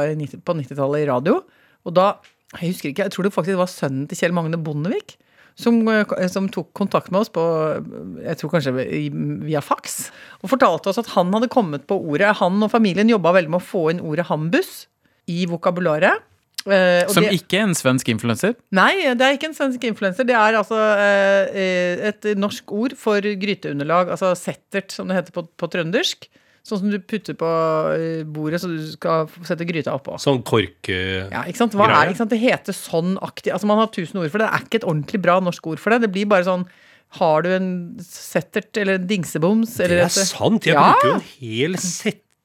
på 0.49 0.57
90-tallet 0.59 1.05
i 1.05 1.07
radio. 1.13 1.37
Og 1.87 1.95
da, 1.95 2.09
jeg 2.57 2.73
husker 2.73 2.91
ikke, 2.91 3.07
jeg 3.07 3.15
tror 3.15 3.29
det 3.29 3.35
faktisk 3.37 3.61
var 3.61 3.71
sønnen 3.71 4.09
til 4.11 4.19
Kjell 4.19 4.35
Magne 4.35 4.59
Bondevik. 4.59 5.15
Som, 5.57 5.81
eh, 5.89 6.29
som 6.29 6.51
tok 6.53 6.69
kontakt 6.77 7.09
med 7.11 7.23
oss 7.23 7.33
på 7.33 7.43
jeg 8.21 8.37
tror 8.41 8.53
kanskje 8.53 8.75
via 8.77 9.63
fax. 9.65 10.11
Og 10.43 10.53
fortalte 10.53 10.93
oss 10.93 11.01
at 11.01 11.15
han 11.15 11.33
hadde 11.33 11.49
kommet 11.53 11.87
på 11.89 11.97
ordet 11.97 12.35
Han 12.43 12.61
og 12.63 12.73
familien 12.75 13.09
jobba 13.09 13.33
veldig 13.39 13.55
med 13.55 13.63
å 13.63 13.69
få 13.73 13.87
inn 13.95 14.03
ordet 14.05 14.29
hambus 14.29 14.85
i 15.33 15.47
vokabularet. 15.49 16.23
Uh, 16.67 17.07
Som 17.09 17.23
det- 17.23 17.39
ikke 17.39 17.61
en 17.63 17.75
svensk 17.79 18.09
influenser. 18.11 18.57
Nei, 18.75 19.15
det 19.15 19.23
er 19.23 19.37
ikke 19.37 19.49
en 19.53 19.55
svensk 19.55 19.85
influenser. 19.87 20.27
Det 20.27 20.35
er 20.35 20.59
altså 20.59 20.75
uh, 20.77 22.09
et 22.11 22.27
norsk 22.37 22.73
ord 22.75 22.97
for 22.99 23.23
gryteunderlag, 23.23 24.11
altså 24.11 24.35
settert, 24.35 24.91
som 24.91 25.07
det 25.07 25.21
heter 25.21 25.37
på, 25.37 25.47
på 25.57 25.71
trøndersk. 25.71 26.27
Sånn 26.67 26.81
som 26.83 26.91
du 26.91 26.99
putter 26.99 27.37
på 27.39 27.49
eh, 27.95 28.25
bordet 28.27 28.59
så 28.63 28.67
du 28.73 28.81
skal 28.91 29.29
sette 29.47 29.67
gryta 29.69 29.93
oppå. 29.95 30.17
Sånn 30.19 30.41
kork... 30.47 30.89
eh, 30.91 31.29
Ja, 31.31 31.45
ikke 31.47 31.61
sant? 31.63 31.77
Hva 31.79 31.87
er? 31.93 32.11
Ikke 32.11 32.19
sant? 32.25 32.33
Det 32.35 32.41
heter 32.43 32.75
sånn 32.75 33.15
aktig 33.23 33.53
Altså 33.55 33.69
Man 33.71 33.79
har 33.79 33.87
tusen 33.95 34.19
ord 34.19 34.33
for 34.35 34.43
det. 34.43 34.49
Det 34.51 34.59
er 34.59 34.67
ikke 34.67 34.81
et 34.83 34.89
ordentlig 34.91 35.23
bra 35.23 35.39
norsk 35.47 35.71
ord 35.71 35.79
for 35.83 35.95
det. 35.95 36.01
Det 36.09 36.11
blir 36.17 36.27
bare 36.33 36.47
sånn 36.49 36.67
Har 37.21 37.47
du 37.47 37.53
en 37.55 37.69
settert 38.03 38.77
eller 38.83 38.99
en 38.99 39.07
dingseboms? 39.07 39.77
Det 39.79 40.01
er 40.03 40.09
sant. 40.11 40.67
Jeg 40.67 40.75
Ja. 40.75 40.89
bruker 40.91 41.13
jo 41.13 41.21
en 41.21 41.29
hel 41.39 41.79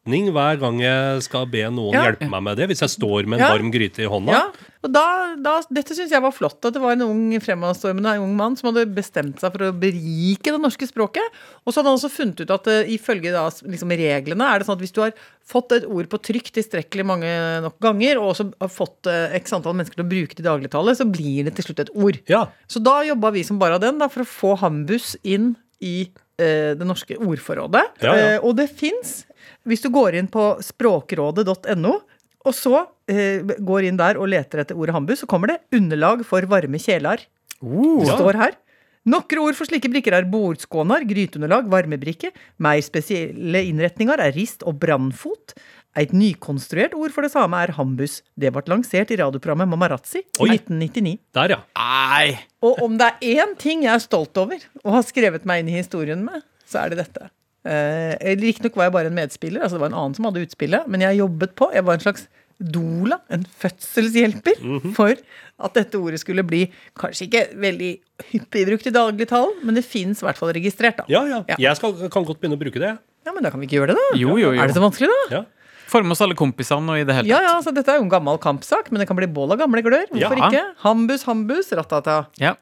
setning 0.02 0.32
hver 0.34 0.58
gang 0.60 0.80
jeg 0.82 1.22
skal 1.24 1.46
be 1.46 1.62
noen 1.70 1.94
Ja. 1.94 2.06
hjelpe 2.12 2.30
meg 2.30 2.44
med 2.44 2.58
det. 2.58 2.68
Hvis 2.70 2.82
jeg 2.82 2.90
står 2.90 3.28
med 3.28 3.40
en 3.40 3.46
Ja. 3.46 3.56
varm 3.58 3.72
gryte 3.72 4.00
i 4.00 4.08
hånda. 4.08 4.32
Ja, 4.32 4.52
og 4.84 4.92
da, 4.92 5.36
da, 5.36 5.62
Dette 5.72 5.94
syns 5.94 6.10
jeg 6.10 6.22
var 6.22 6.32
flott. 6.32 6.64
At 6.66 6.74
det 6.74 6.82
var 6.82 6.94
en 6.94 7.02
ung 7.04 7.40
fremadstormende 7.40 8.20
ung 8.20 8.36
mann 8.36 8.56
som 8.56 8.74
hadde 8.74 8.94
bestemt 8.94 9.40
seg 9.40 9.52
for 9.52 9.60
å 9.60 9.80
berike 9.80 10.44
det 10.44 10.60
norske 10.60 10.88
språket. 10.88 11.22
Og 11.66 11.74
så 11.74 11.82
hadde 11.82 11.90
han 11.90 12.00
også 12.00 12.10
funnet 12.12 12.42
ut 12.42 12.50
at 12.50 12.68
uh, 12.68 12.84
ifølge 12.84 13.32
da, 13.32 13.48
liksom, 13.50 13.90
reglene 13.90 14.42
er 14.42 14.60
det 14.60 14.68
sånn 14.68 14.78
at 14.78 14.82
hvis 14.82 14.94
du 14.94 15.02
har 15.02 15.14
fått 15.46 15.72
et 15.72 15.86
ord 15.86 16.10
på 16.10 16.18
trykk 16.20 16.52
tilstrekkelig 16.52 17.06
mange 17.06 17.62
nok 17.62 17.80
ganger, 17.80 18.18
og 18.18 18.34
også 18.34 18.54
har 18.60 18.70
fått 18.70 19.06
uh, 19.06 19.30
x 19.38 19.54
antall 19.54 19.76
mennesker 19.76 19.96
til 19.96 20.06
å 20.06 20.10
bruke 20.10 20.36
det 20.36 20.40
i 20.42 20.50
dagligtale, 20.50 20.96
så 20.96 21.06
blir 21.06 21.46
det 21.46 21.56
til 21.56 21.66
slutt 21.66 21.80
et 21.80 21.94
ord. 21.96 22.18
Ja. 22.28 22.48
Så 22.68 22.82
da 22.82 23.04
jobba 23.04 23.32
vi 23.32 23.44
som 23.44 23.60
bare 23.60 23.80
den 23.80 24.00
da, 24.00 24.08
for 24.08 24.24
å 24.24 24.26
få 24.26 24.58
Hambus 24.58 25.16
inn 25.24 25.56
i 25.82 26.10
eh, 26.38 26.74
det 26.78 26.86
norske 26.86 27.18
ordforrådet. 27.18 27.84
Ja, 28.02 28.14
ja. 28.16 28.40
Og 28.42 28.56
det 28.56 28.70
fins, 28.70 29.26
hvis 29.68 29.84
du 29.84 29.90
går 29.94 30.18
inn 30.20 30.30
på 30.32 30.54
språkrådet.no, 30.66 31.94
og 32.42 32.58
så 32.58 32.88
eh, 33.12 33.46
går 33.62 33.88
inn 33.90 34.00
der 34.00 34.18
og 34.18 34.32
leter 34.32 34.64
etter 34.64 34.78
ordet 34.78 34.96
hambu, 34.96 35.14
så 35.18 35.30
kommer 35.30 35.54
det 35.54 35.62
'underlag 35.72 36.26
for 36.26 36.42
varme 36.50 36.82
kjelar'. 36.82 37.28
Det 37.62 38.18
står 38.18 38.40
her. 38.42 38.58
Nokre 39.02 39.42
ord 39.42 39.58
for 39.58 39.66
slike 39.66 39.90
brikker 39.90 40.14
er 40.14 40.28
bordskånar, 40.30 41.06
gryteunderlag, 41.10 41.70
varmebrikke. 41.70 42.30
Mer 42.62 42.82
spesielle 42.86 43.64
innretninger 43.66 44.22
er 44.22 44.34
rist 44.36 44.62
og 44.62 44.78
brannfot. 44.82 45.56
Et 45.98 46.14
nykonstruert 46.14 46.94
ord 46.96 47.12
for 47.12 47.26
det 47.26 47.34
samme 47.34 47.58
er 47.66 47.74
hambus. 47.76 48.20
Det 48.38 48.52
ble 48.54 48.64
lansert 48.70 49.10
i 49.12 49.18
radioprogrammet 49.20 49.68
Mamarazzi 49.68 50.22
i 50.22 50.46
Oi. 50.46 50.54
1999. 50.54 51.18
Der, 51.34 51.56
ja. 51.58 51.60
Ei. 51.76 52.38
Og 52.62 52.80
om 52.86 52.96
det 53.02 53.10
er 53.10 53.42
én 53.42 53.58
ting 53.60 53.88
jeg 53.88 53.94
er 53.96 54.06
stolt 54.06 54.38
over 54.38 54.62
og 54.86 54.98
har 55.00 55.06
skrevet 55.10 55.50
meg 55.50 55.64
inn 55.64 55.74
i 55.74 55.80
historien 55.82 56.22
med, 56.24 56.46
så 56.70 56.86
er 56.86 56.94
det 56.94 57.02
dette. 57.02 57.32
Eh, 57.66 58.36
Riktignok 58.42 58.76
var 58.76 58.88
jeg 58.90 58.94
bare 58.96 59.12
en 59.12 59.18
medspiller, 59.18 59.62
altså 59.62 59.78
det 59.78 59.82
var 59.84 59.92
en 59.92 60.00
annen 60.02 60.16
som 60.18 60.26
hadde 60.26 60.42
utspillet, 60.48 60.88
men 60.88 61.02
jeg 61.02 61.20
jobbet 61.22 61.54
på. 61.56 61.72
Jeg 61.76 61.84
var 61.86 61.94
en 62.00 62.00
slags 62.06 62.28
doula, 62.62 63.20
en 63.30 63.44
fødselshjelper, 63.62 64.60
Mhm. 64.62 64.94
for 64.94 65.14
at 65.60 65.74
dette 65.74 65.94
ordet 65.98 66.20
skulle 66.20 66.44
bli 66.46 66.72
kanskje 66.98 67.28
ikke 67.30 67.44
veldig 67.58 68.00
hyppig 68.32 68.66
brukt 68.68 68.88
i 68.88 68.92
dagligtalen, 68.94 69.64
men 69.64 69.76
det 69.76 69.86
fins 69.86 70.22
i 70.22 70.26
hvert 70.26 70.38
fall 70.38 70.54
registrert, 70.54 70.98
da. 70.98 71.04
Ja, 71.08 71.24
ja. 71.26 71.44
Ja. 71.50 71.56
Jeg 71.58 71.76
skal, 71.78 71.94
kan 72.10 72.26
godt 72.26 72.40
begynne 72.42 72.58
å 72.58 72.62
bruke 72.62 72.80
det. 72.80 72.98
Ja, 73.26 73.32
men 73.34 73.44
da 73.44 73.50
kan 73.52 73.60
vi 73.60 73.68
ikke 73.68 73.78
gjøre 73.82 73.94
det, 73.94 73.98
da. 73.98 74.18
Jo, 74.18 74.38
jo, 74.38 74.52
jo. 74.54 74.62
Er 74.62 74.68
det 74.68 74.76
så 74.76 74.82
vanskelig, 74.82 75.10
da? 75.10 75.36
Ja. 75.38 75.44
Får 75.92 76.06
oss 76.10 76.22
alle 76.22 76.36
kompisene 76.36 76.90
og 76.90 76.98
i 77.02 77.04
det 77.04 77.14
hele 77.14 77.28
Ja, 77.28 77.38
tatt. 77.38 77.50
ja, 77.50 77.62
så 77.62 77.74
Dette 77.76 77.90
er 77.92 77.98
jo 77.98 78.04
en 78.06 78.10
gammel 78.10 78.38
kampsak, 78.40 78.92
men 78.92 79.00
det 79.02 79.08
kan 79.10 79.18
bli 79.18 79.28
bål 79.28 79.52
av 79.52 79.60
gamle 79.60 79.82
glør. 79.84 80.06
Hvorfor 80.10 80.38
Ja. 80.38 80.50
ikke? 80.50 80.76
Hambus, 80.86 81.24
hambus, 81.26 81.70
ratata. 81.74 82.28
Ja. 82.40 82.56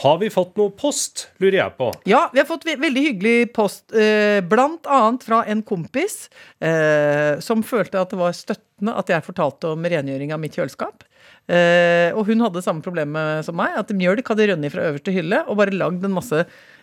Har 0.00 0.16
vi 0.22 0.30
fått 0.32 0.54
noe 0.56 0.70
post, 0.72 1.26
lurer 1.42 1.58
jeg 1.58 1.74
på. 1.76 1.90
Ja, 2.08 2.22
vi 2.32 2.40
har 2.40 2.46
fått 2.48 2.64
ve 2.64 2.78
veldig 2.80 3.02
hyggelig 3.04 3.52
post, 3.52 3.92
eh, 3.92 4.40
blant 4.40 4.86
annet 4.88 5.22
fra 5.26 5.42
en 5.44 5.60
kompis 5.68 6.30
eh, 6.64 7.36
som 7.44 7.60
følte 7.62 8.00
at 8.00 8.08
det 8.14 8.16
var 8.16 8.32
støttende 8.32 8.94
at 8.96 9.12
jeg 9.12 9.26
fortalte 9.26 9.68
om 9.74 9.84
rengjøring 9.84 10.32
av 10.32 10.40
mitt 10.40 10.56
kjøleskap. 10.56 11.04
Eh, 11.52 12.08
og 12.16 12.24
hun 12.30 12.40
hadde 12.40 12.62
samme 12.64 12.80
problemet 12.80 13.44
som 13.44 13.58
meg, 13.60 13.76
at 13.76 13.92
mjølk 13.92 14.32
hadde 14.32 14.48
rønnet 14.54 14.72
fra 14.72 14.88
øverste 14.88 15.12
hylle 15.12 15.42
og 15.44 15.60
bare 15.60 15.76
lagd 15.76 16.08
en 16.08 16.16
masse 16.16 16.40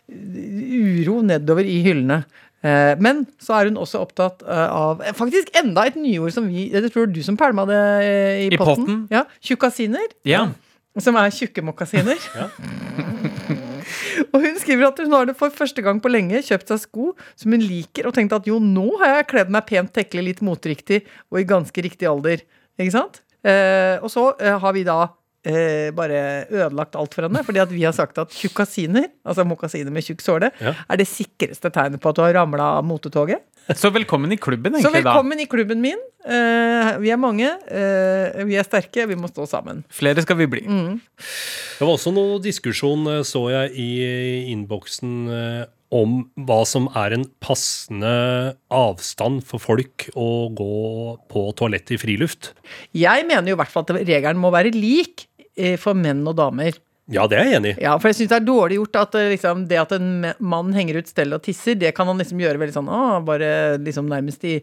uro 0.10 1.20
nedover 1.26 1.66
i 1.66 1.80
hyllene. 1.86 2.22
Eh, 2.62 2.94
men 3.00 3.24
så 3.42 3.56
er 3.58 3.70
hun 3.72 3.78
også 3.80 4.02
opptatt 4.04 4.42
av 4.46 5.02
faktisk 5.16 5.50
enda 5.58 5.86
et 5.88 5.96
nyord 5.96 6.34
som 6.36 6.50
vi 6.52 6.66
Det 6.74 6.90
tror 6.92 7.08
du 7.08 7.22
som 7.24 7.38
pælma 7.40 7.64
det 7.70 7.84
i 8.04 8.48
i, 8.50 8.50
I 8.54 8.58
potten. 8.60 8.84
potten. 8.86 8.98
Ja, 9.14 9.26
Tjukkasiner. 9.42 10.12
ja. 10.28 10.50
Som 10.98 11.20
er 11.22 11.30
tjukke 11.30 11.62
mokkasiner. 11.62 12.18
Ja. 12.34 12.48
og 14.34 14.42
hun 14.42 14.58
skriver 14.60 14.88
at 14.90 15.00
hun 15.04 15.14
har 15.14 15.30
det 15.30 15.36
for 15.38 15.54
første 15.54 15.84
gang 15.86 16.02
på 16.02 16.10
lenge 16.12 16.42
kjøpt 16.46 16.74
seg 16.74 16.82
sko 16.88 17.12
som 17.38 17.54
hun 17.54 17.62
liker, 17.62 18.10
og 18.10 18.16
tenkt 18.18 18.34
at 18.36 18.50
jo, 18.50 18.58
nå 18.64 18.88
har 19.04 19.20
jeg 19.20 19.30
kledd 19.36 19.54
meg 19.54 19.68
pent 19.70 19.94
tekkelig, 19.96 20.26
litt 20.32 20.44
moteriktig 20.46 21.04
og 21.30 21.42
i 21.42 21.48
ganske 21.50 21.86
riktig 21.86 22.10
alder. 22.10 22.42
Ikke 22.80 22.96
sant? 22.96 23.22
Eh, 23.46 24.02
og 24.02 24.10
så 24.12 24.32
eh, 24.42 24.58
har 24.60 24.76
vi 24.76 24.84
da 24.88 25.04
eh, 25.46 25.92
bare 25.96 26.46
ødelagt 26.50 26.96
alt 27.00 27.14
for 27.16 27.28
henne, 27.28 27.44
fordi 27.46 27.60
at 27.64 27.70
vi 27.72 27.84
har 27.84 27.94
sagt 27.96 28.18
at 28.18 28.30
tjukkasiner, 28.36 29.08
altså 29.26 29.46
mokasiner 29.48 29.92
med 29.92 30.04
tjukk 30.04 30.22
såle, 30.22 30.52
Ja. 30.60 30.74
er 30.90 30.98
det 30.98 31.08
sikreste 31.08 31.72
tegnet 31.72 32.00
på 32.02 32.10
at 32.10 32.16
du 32.16 32.22
har 32.22 32.34
ramla 32.34 32.78
av 32.80 32.84
motetoget. 32.86 33.42
Så 33.76 33.92
velkommen 33.94 34.32
i 34.34 34.38
klubben, 34.38 34.74
Så 34.74 34.90
egentlig, 34.90 35.04
da. 35.04 35.14
velkommen 35.14 35.40
i 35.40 35.46
klubben 35.46 35.80
min. 35.82 35.98
Eh, 36.26 36.98
vi 37.00 37.12
er 37.12 37.18
mange, 37.22 37.46
eh, 37.70 38.44
vi 38.44 38.56
er 38.58 38.64
sterke, 38.66 39.06
vi 39.08 39.16
må 39.16 39.30
stå 39.30 39.46
sammen. 39.48 39.84
Flere 39.90 40.22
skal 40.26 40.36
vi 40.38 40.48
bli. 40.48 40.62
Mm. 40.66 41.00
Det 41.78 41.86
var 41.86 41.94
også 41.96 42.12
noe 42.14 42.40
diskusjon, 42.42 43.06
eh, 43.08 43.22
så 43.24 43.44
jeg 43.52 43.72
i 43.78 44.52
innboksen, 44.54 45.14
eh, 45.30 45.66
om 45.96 46.20
hva 46.46 46.60
som 46.70 46.86
er 47.00 47.16
en 47.16 47.24
passende 47.42 48.12
avstand 48.70 49.42
for 49.48 49.62
folk 49.64 50.06
å 50.14 50.28
gå 50.54 50.68
på 51.32 51.46
toalettet 51.58 51.96
i 51.96 52.02
friluft. 52.02 52.52
Jeg 52.94 53.26
mener 53.30 53.50
jo 53.50 53.58
i 53.58 53.60
hvert 53.62 53.74
fall 53.74 53.88
at 53.88 53.96
regelen 54.06 54.38
må 54.42 54.52
være 54.54 54.74
lik 54.76 55.26
eh, 55.58 55.78
for 55.82 55.98
menn 55.98 56.22
og 56.30 56.38
damer. 56.38 56.78
Ja, 57.10 57.24
det 57.26 57.40
er 57.40 57.48
jeg 57.50 57.58
enig 57.58 57.72
i. 57.74 57.82
Ja, 57.88 57.96
for 57.98 58.12
jeg 58.12 58.20
syns 58.20 58.30
det 58.30 58.38
er 58.38 58.46
dårlig 58.46 58.78
gjort 58.78 59.00
at 59.02 59.18
eh, 59.18 59.32
liksom, 59.34 59.66
det 59.72 59.80
at 59.82 59.96
en 59.98 60.12
mann 60.46 60.70
henger 60.78 61.00
ut 61.02 61.10
stell 61.10 61.34
og 61.34 61.42
tisser, 61.48 61.74
det 61.82 61.96
kan 61.98 62.06
han 62.12 62.22
liksom 62.22 62.38
gjøre 62.44 62.62
veldig 62.62 62.76
sånn 62.78 62.92
å, 62.94 63.02
bare 63.26 63.50
liksom 63.82 64.06
nærmest 64.14 64.46
i 64.46 64.60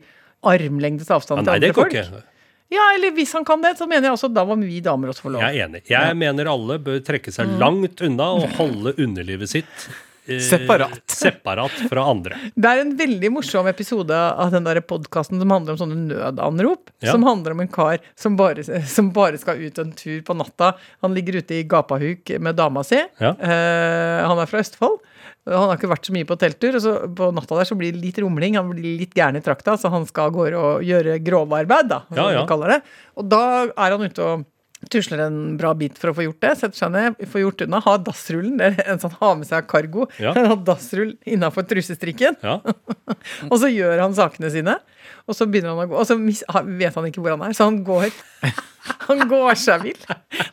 armlengdes 0.46 1.10
avstand 1.10 1.42
Ja, 1.42 1.48
nei, 1.50 1.56
til 1.58 1.66
det 1.66 1.72
andre 1.72 1.82
går 1.82 1.90
folk. 1.90 2.00
ikke. 2.22 2.32
Ja, 2.76 2.82
eller 2.96 3.12
hvis 3.14 3.30
han 3.34 3.44
kan 3.46 3.60
det, 3.62 3.76
så 3.78 3.86
mener 3.86 4.08
jeg 4.08 4.14
også 4.16 4.30
da 4.34 4.42
må 4.46 4.56
vi 4.58 4.80
damer 4.82 5.10
også 5.12 5.22
få 5.26 5.30
lov. 5.34 5.42
Jeg 5.42 5.58
er 5.60 5.66
enig. 5.68 5.82
Jeg 5.90 6.16
mener 6.18 6.48
alle 6.50 6.78
bør 6.82 7.02
trekke 7.06 7.30
seg 7.34 7.46
Mm. 7.50 7.58
langt 7.62 8.02
unna 8.02 8.26
og 8.40 8.46
holde 8.60 8.94
underlivet 9.02 9.50
sitt 9.52 9.86
eh, 10.28 10.40
Separat. 10.42 11.02
separat 11.10 11.74
fra 11.90 12.04
andre. 12.10 12.38
Det 12.54 12.70
er 12.70 12.82
en 12.82 12.94
veldig 12.98 13.30
morsom 13.34 13.68
episode 13.70 14.16
av 14.16 14.52
den 14.54 14.66
podkasten 14.86 15.40
som 15.42 15.54
handler 15.54 15.76
om 15.76 15.80
sånne 15.80 15.98
nødanrop. 16.10 16.90
Ja. 17.04 17.12
Som 17.14 17.26
handler 17.26 17.56
om 17.56 17.64
en 17.64 17.72
kar 17.72 17.98
som 18.18 18.36
bare, 18.38 18.64
som 18.86 19.12
bare 19.14 19.38
skal 19.40 19.62
ut 19.62 19.78
en 19.82 19.92
tur 19.96 20.22
på 20.26 20.36
natta. 20.36 20.74
Han 21.04 21.14
ligger 21.16 21.40
ute 21.42 21.60
i 21.60 21.66
gapahuk 21.68 22.36
med 22.40 22.58
dama 22.58 22.84
si. 22.86 23.00
Ja. 23.20 23.34
Eh, 23.36 24.26
han 24.26 24.38
er 24.42 24.50
fra 24.50 24.62
Østfold. 24.64 25.00
Han 25.46 25.68
har 25.70 25.76
ikke 25.78 25.90
vært 25.92 26.08
så 26.08 26.14
mye 26.14 26.26
på 26.26 26.36
telttur. 26.40 26.74
Og 26.78 26.82
så 26.82 26.96
på 27.18 27.30
natta 27.34 27.60
der 27.60 27.68
så 27.68 27.78
blir 27.78 27.94
det 27.94 28.02
litt 28.02 28.18
rumling. 28.22 28.58
Han 28.58 28.72
blir 28.74 28.98
litt 29.04 29.14
gæren 29.16 29.38
i 29.38 29.44
trakta, 29.44 29.76
så 29.78 29.92
han 29.92 30.06
skal 30.08 30.30
av 30.30 30.36
gårde 30.36 30.58
og 30.58 30.84
gjøre 30.86 31.20
grovarbeid, 31.22 31.90
da, 31.92 32.02
som 32.10 32.18
Ja, 32.18 32.42
ja. 32.42 32.80
Og 33.16 33.30
da 33.30 33.42
er 33.70 33.94
han 33.94 34.02
ute 34.02 34.26
og 34.26 34.46
tusler 34.92 35.22
en 35.26 35.38
bra 35.60 35.72
bit 35.78 35.98
for 36.00 36.12
å 36.12 36.16
få 36.16 36.26
gjort 36.26 36.40
det. 36.44 36.52
Setter 36.60 36.78
seg 36.78 36.92
ned, 36.94 37.18
får 37.32 37.42
gjort 37.42 37.64
unna. 37.66 37.80
Har 37.84 38.00
dassrullen. 38.06 38.56
Det 38.60 38.68
er 38.72 38.92
en 38.94 39.02
sånn 39.02 39.16
ha 39.18 39.32
med 39.38 39.48
seg 39.48 39.68
cargo. 39.70 40.06
Ja. 40.22 40.34
Har 40.50 40.60
dassrull 40.66 41.14
innafor 41.26 41.66
trusestrikken. 41.68 42.38
Ja. 42.44 42.58
Og 43.50 43.58
så 43.62 43.70
gjør 43.72 44.04
han 44.04 44.16
sakene 44.16 44.50
sine, 44.52 44.78
og 45.26 45.34
så 45.36 45.46
begynner 45.50 45.74
han 45.74 45.84
å 45.84 45.90
gå. 45.90 45.98
Og 45.98 46.06
så 46.08 46.16
vet 46.18 46.96
han 46.96 47.06
ikke 47.08 47.22
hvor 47.22 47.34
han 47.34 47.44
er, 47.48 47.54
så 47.56 47.68
han 47.68 47.80
går 47.86 48.10
Han 49.08 49.24
går 49.26 49.56
seg 49.58 49.82
vill. 49.82 50.02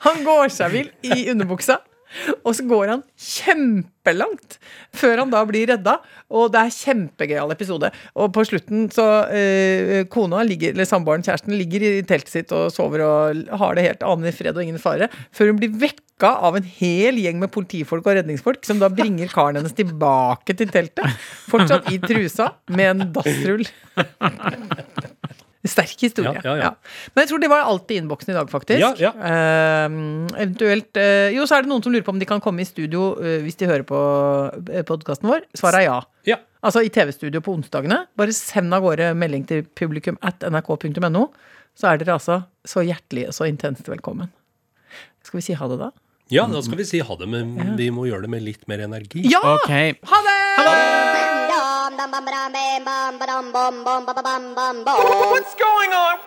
Han 0.07 0.23
går 0.25 0.49
seg 0.53 0.71
vill 0.73 0.87
i 1.05 1.27
underbuksa. 1.29 1.77
Og 2.45 2.55
så 2.57 2.65
går 2.67 2.91
han 2.91 3.03
kjempelangt 3.19 4.57
før 4.95 5.23
han 5.23 5.33
da 5.33 5.43
blir 5.47 5.69
redda. 5.71 5.97
Og 6.33 6.51
det 6.53 6.61
er 6.61 6.75
kjempegøyal 6.75 7.53
episode. 7.55 7.91
Og 8.17 8.31
på 8.35 8.45
slutten 8.47 8.87
så 8.93 9.07
eh, 9.33 10.03
Kona, 10.13 10.43
ligger, 10.47 10.73
eller 10.75 10.89
samboeren, 10.89 11.25
kjæresten, 11.25 11.55
ligger 11.59 11.85
i 11.87 11.91
teltet 12.07 12.33
sitt 12.33 12.55
og 12.55 12.71
sover 12.73 13.05
og 13.05 13.43
har 13.61 13.77
det 13.77 13.87
helt 13.87 14.07
aner 14.07 14.35
fred 14.35 14.57
og 14.57 14.65
ingen 14.65 14.81
fare, 14.81 15.09
før 15.35 15.51
hun 15.51 15.61
blir 15.61 15.73
vekka 15.83 16.33
av 16.47 16.57
en 16.57 16.67
hel 16.79 17.17
gjeng 17.19 17.39
med 17.41 17.51
politifolk 17.53 18.05
og 18.07 18.19
redningsfolk, 18.19 18.63
som 18.67 18.79
da 18.81 18.91
bringer 18.93 19.31
karen 19.33 19.59
hennes 19.59 19.75
tilbake 19.77 20.55
til 20.57 20.71
teltet. 20.73 21.23
Fortsatt 21.51 21.89
i 21.91 21.99
trusa, 22.03 22.53
med 22.73 22.93
en 22.93 23.07
dassrull. 23.15 23.67
Sterk 25.73 25.95
historie. 26.03 26.33
Ja, 26.43 26.43
ja, 26.43 26.55
ja. 26.59 26.71
Men 27.13 27.23
jeg 27.23 27.31
tror 27.31 27.41
det 27.43 27.49
var 27.51 27.67
alt 27.69 27.91
i 27.93 27.97
innboksen 28.01 28.33
i 28.33 28.35
dag, 28.35 28.49
faktisk. 28.51 28.81
Ja, 28.81 28.91
ja. 28.99 29.11
Eh, 29.15 29.85
eventuelt 30.43 30.99
uh, 30.99 31.29
Jo, 31.31 31.45
så 31.47 31.57
er 31.57 31.63
det 31.63 31.71
noen 31.71 31.85
som 31.85 31.93
lurer 31.93 32.03
på 32.03 32.11
om 32.11 32.19
de 32.19 32.27
kan 32.27 32.43
komme 32.43 32.63
i 32.63 32.67
studio 32.67 33.13
uh, 33.15 33.37
hvis 33.45 33.59
de 33.61 33.69
hører 33.69 33.85
på 33.87 34.01
podkasten 34.89 35.31
vår. 35.31 35.47
Svaret 35.55 35.83
er 35.83 35.87
ja. 35.87 35.97
ja. 36.33 36.39
Altså 36.63 36.83
i 36.83 36.91
TV-studio 36.93 37.43
på 37.43 37.55
onsdagene. 37.55 38.03
Bare 38.19 38.35
send 38.35 38.75
av 38.75 38.83
gårde 38.83 39.13
melding 39.19 39.47
til 39.47 39.65
publikum 39.79 40.19
at 40.23 40.43
nrk.no. 40.43 41.27
Så 41.79 41.89
er 41.89 41.99
dere 42.01 42.19
altså 42.19 42.43
så 42.67 42.83
hjertelig 42.85 43.29
og 43.31 43.37
så 43.39 43.47
intenst 43.49 43.87
velkommen. 43.89 44.31
Skal 45.23 45.39
vi 45.39 45.47
si 45.47 45.55
ha 45.57 45.69
det, 45.71 45.79
da? 45.79 45.93
Ja, 46.33 46.47
da 46.47 46.61
skal 46.65 46.79
vi 46.79 46.87
si 46.87 47.01
ha 47.03 47.19
det, 47.19 47.27
men 47.29 47.75
vi 47.79 47.91
må 47.93 48.07
gjøre 48.09 48.27
det 48.27 48.33
med 48.35 48.45
litt 48.45 48.67
mer 48.71 48.83
energi. 48.87 49.25
Ja! 49.31 49.43
Ok. 49.55 49.71
Ha 50.11 50.25
det! 50.27 51.32
What's 54.97 55.53
going 55.55 55.93
on? 55.93 56.17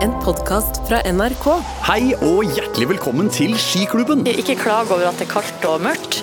En 0.00 0.12
podkast 0.24 0.80
fra 0.88 1.02
NRK. 1.04 1.46
Hei 1.84 2.14
og 2.14 2.44
hjertelig 2.54 2.88
velkommen 2.94 3.28
til 3.28 3.52
Skiklubben. 3.60 4.24
Ikke 4.26 4.56
klag 4.56 4.88
over 4.88 5.10
at 5.10 5.20
det 5.20 5.28
er 5.28 5.32
kaldt 5.34 5.64
og 5.68 5.84
mørkt, 5.84 6.22